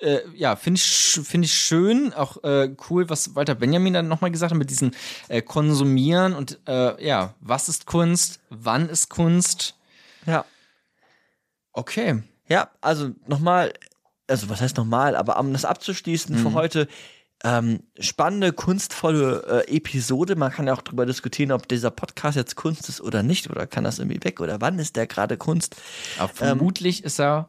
äh, 0.00 0.20
ja, 0.34 0.56
finde 0.56 0.78
ich, 0.78 1.20
finde 1.24 1.46
ich 1.46 1.54
schön, 1.54 2.12
auch 2.12 2.42
äh, 2.44 2.74
cool, 2.88 3.08
was 3.08 3.34
Walter 3.34 3.54
Benjamin 3.54 3.92
dann 3.94 4.08
nochmal 4.08 4.30
gesagt 4.30 4.52
hat 4.52 4.58
mit 4.58 4.70
diesem 4.70 4.90
äh, 5.28 5.42
Konsumieren 5.42 6.34
und 6.34 6.58
äh, 6.66 7.04
ja, 7.04 7.34
was 7.40 7.68
ist 7.68 7.86
Kunst, 7.86 8.40
wann 8.50 8.88
ist 8.88 9.08
Kunst? 9.10 9.74
ja. 10.26 10.44
Okay. 11.72 12.22
Ja, 12.48 12.68
also 12.80 13.10
nochmal, 13.28 13.72
also 14.26 14.48
was 14.48 14.60
heißt 14.60 14.76
nochmal, 14.76 15.14
aber 15.14 15.38
um 15.38 15.52
das 15.52 15.64
abzuschließen 15.64 16.36
Mhm. 16.36 16.42
für 16.42 16.52
heute, 16.52 16.88
ähm, 17.44 17.84
spannende, 17.98 18.52
kunstvolle 18.52 19.64
äh, 19.68 19.76
Episode. 19.76 20.34
Man 20.36 20.50
kann 20.52 20.66
ja 20.66 20.74
auch 20.74 20.82
darüber 20.82 21.06
diskutieren, 21.06 21.52
ob 21.52 21.68
dieser 21.68 21.90
Podcast 21.90 22.36
jetzt 22.36 22.56
Kunst 22.56 22.88
ist 22.88 23.00
oder 23.00 23.22
nicht, 23.22 23.48
oder 23.48 23.66
kann 23.66 23.84
das 23.84 23.98
irgendwie 23.98 24.22
weg, 24.24 24.40
oder 24.40 24.60
wann 24.60 24.78
ist 24.80 24.96
der 24.96 25.06
gerade 25.06 25.36
Kunst. 25.38 25.76
Aber 26.18 26.28
vermutlich 26.28 27.04
ist 27.04 27.20
er 27.20 27.48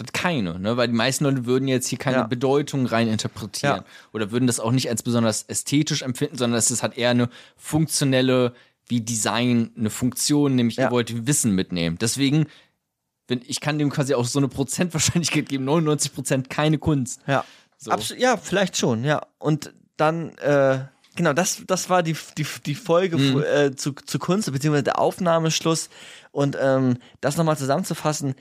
das 0.00 0.12
keine, 0.12 0.58
ne? 0.58 0.76
Weil 0.76 0.88
die 0.88 0.94
meisten 0.94 1.24
Leute 1.24 1.44
würden 1.46 1.68
jetzt 1.68 1.86
hier 1.88 1.98
keine 1.98 2.18
Ja. 2.18 2.22
Bedeutung 2.26 2.86
rein 2.86 3.08
interpretieren 3.08 3.78
Ja. 3.78 3.84
oder 4.12 4.30
würden 4.30 4.46
das 4.46 4.60
auch 4.60 4.72
nicht 4.72 4.88
als 4.90 5.02
besonders 5.02 5.42
ästhetisch 5.44 6.02
empfinden, 6.02 6.36
sondern 6.38 6.58
es 6.58 6.82
halt 6.82 6.96
eher 6.96 7.10
eine 7.10 7.28
funktionelle, 7.56 8.54
wie 8.88 9.00
Design, 9.02 9.70
eine 9.76 9.90
Funktion, 9.90 10.54
nämlich 10.54 10.76
Ja. 10.76 10.84
ihr 10.86 10.90
wollt 10.90 11.26
Wissen 11.26 11.54
mitnehmen. 11.54 11.98
Deswegen, 12.00 12.46
wenn, 13.26 13.42
ich 13.46 13.60
kann 13.60 13.78
dem 13.78 13.90
quasi 13.90 14.14
auch 14.14 14.24
so 14.24 14.38
eine 14.38 14.48
Prozentwahrscheinlichkeit 14.48 15.48
geben, 15.48 15.64
99 15.64 16.14
Prozent 16.14 16.50
keine 16.50 16.78
Kunst. 16.78 17.20
Ja. 17.26 17.44
So. 17.76 17.90
Absolut, 17.90 18.22
ja, 18.22 18.36
vielleicht 18.36 18.76
schon, 18.76 19.04
ja. 19.04 19.20
Und 19.38 19.72
dann, 19.96 20.30
äh, 20.38 20.80
genau, 21.14 21.32
das, 21.32 21.62
das 21.66 21.90
war 21.90 22.02
die, 22.02 22.16
die, 22.36 22.46
die 22.66 22.74
Folge 22.74 23.18
Mhm. 23.18 23.42
äh, 23.42 23.76
zu, 23.76 23.92
zu 23.92 24.18
Kunst, 24.18 24.50
beziehungsweise 24.50 24.84
der 24.84 24.98
Aufnahmeschluss. 24.98 25.90
Und 26.32 26.56
ähm, 26.60 26.96
das 27.20 27.36
nochmal 27.36 27.56
zusammenzufassen, 27.58 28.34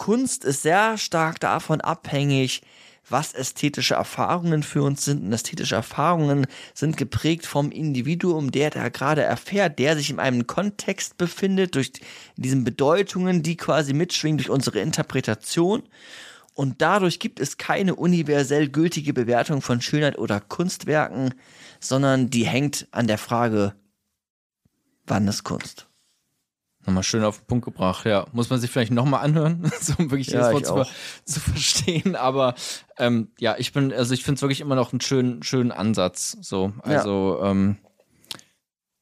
Kunst 0.00 0.46
ist 0.46 0.62
sehr 0.62 0.96
stark 0.96 1.40
davon 1.40 1.82
abhängig, 1.82 2.62
was 3.10 3.34
ästhetische 3.34 3.96
Erfahrungen 3.96 4.62
für 4.62 4.82
uns 4.82 5.04
sind. 5.04 5.22
Und 5.22 5.30
ästhetische 5.30 5.74
Erfahrungen 5.74 6.46
sind 6.72 6.96
geprägt 6.96 7.44
vom 7.44 7.70
Individuum, 7.70 8.50
der 8.50 8.70
da 8.70 8.88
gerade 8.88 9.22
erfährt, 9.22 9.78
der 9.78 9.98
sich 9.98 10.08
in 10.08 10.18
einem 10.18 10.46
Kontext 10.46 11.18
befindet, 11.18 11.74
durch 11.74 11.92
diesen 12.36 12.64
Bedeutungen, 12.64 13.42
die 13.42 13.58
quasi 13.58 13.92
mitschwingen 13.92 14.38
durch 14.38 14.48
unsere 14.48 14.80
Interpretation. 14.80 15.82
Und 16.54 16.80
dadurch 16.80 17.18
gibt 17.18 17.38
es 17.38 17.58
keine 17.58 17.94
universell 17.94 18.70
gültige 18.70 19.12
Bewertung 19.12 19.60
von 19.60 19.82
Schönheit 19.82 20.16
oder 20.16 20.40
Kunstwerken, 20.40 21.34
sondern 21.78 22.30
die 22.30 22.46
hängt 22.46 22.88
an 22.90 23.06
der 23.06 23.18
Frage, 23.18 23.74
wann 25.04 25.28
ist 25.28 25.44
Kunst? 25.44 25.89
Nochmal 26.86 27.02
schön 27.02 27.22
auf 27.24 27.38
den 27.38 27.46
Punkt 27.46 27.64
gebracht, 27.66 28.06
ja. 28.06 28.26
Muss 28.32 28.48
man 28.48 28.58
sich 28.58 28.70
vielleicht 28.70 28.92
nochmal 28.92 29.22
anhören, 29.22 29.70
so 29.80 29.94
um 29.98 30.10
wirklich 30.10 30.28
Ja, 30.28 30.40
das 30.40 30.52
Wort 30.52 30.66
zu, 30.66 30.74
ver 30.74 30.86
zu 31.24 31.40
verstehen. 31.40 32.16
Aber 32.16 32.54
ähm, 32.98 33.28
ja, 33.38 33.56
ich 33.58 33.72
bin, 33.72 33.92
also 33.92 34.14
ich 34.14 34.24
finde 34.24 34.36
es 34.36 34.42
wirklich 34.42 34.60
immer 34.62 34.76
noch 34.76 34.92
einen 34.92 35.00
schönen, 35.00 35.42
schönen 35.42 35.72
Ansatz. 35.72 36.38
So, 36.40 36.72
also 36.82 37.40
ähm, 37.42 37.76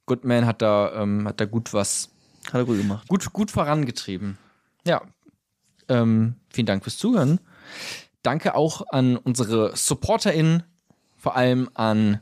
Goodman 0.07 0.45
hat 0.47 0.61
da, 0.61 1.03
ähm, 1.03 1.29
hat 1.29 1.41
da 1.41 1.45
gut 1.45 1.73
was, 1.73 2.11
Hat 2.47 2.55
er 2.55 2.65
gut 2.65 2.79
gemacht. 2.79 3.07
gut, 3.07 3.33
gut 3.33 3.51
vorangetrieben. 3.51 4.39
Ja. 4.85 5.03
Ähm, 5.89 6.35
vielen 6.51 6.67
Dank 6.67 6.83
fürs 6.83 6.99
Zuhören. 6.99 7.39
Danke 8.23 8.57
auch 8.57 8.83
an 8.91 9.17
unsere 9.17 9.77
SupporterInnen, 9.77 10.65
vor 11.17 11.37
allem 11.37 11.71
an 11.75 12.21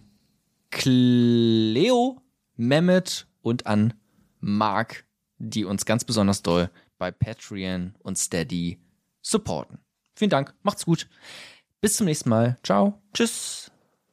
Cleo, 0.70 2.20
Mehmet 2.56 3.26
und 3.40 3.66
an 3.66 3.94
Mark, 4.40 5.05
die 5.38 5.64
uns 5.64 5.84
ganz 5.84 6.04
besonders 6.04 6.42
doll 6.42 6.70
bei 6.98 7.10
Patreon 7.10 7.94
und 8.02 8.16
Steady 8.16 8.78
supporten. 9.22 9.78
Vielen 10.14 10.30
Dank, 10.30 10.54
macht's 10.62 10.86
gut. 10.86 11.08
Bis 11.80 11.96
zum 11.96 12.06
nächsten 12.06 12.30
Mal. 12.30 12.56
Ciao. 12.62 13.00
Tschüss. 13.12 13.70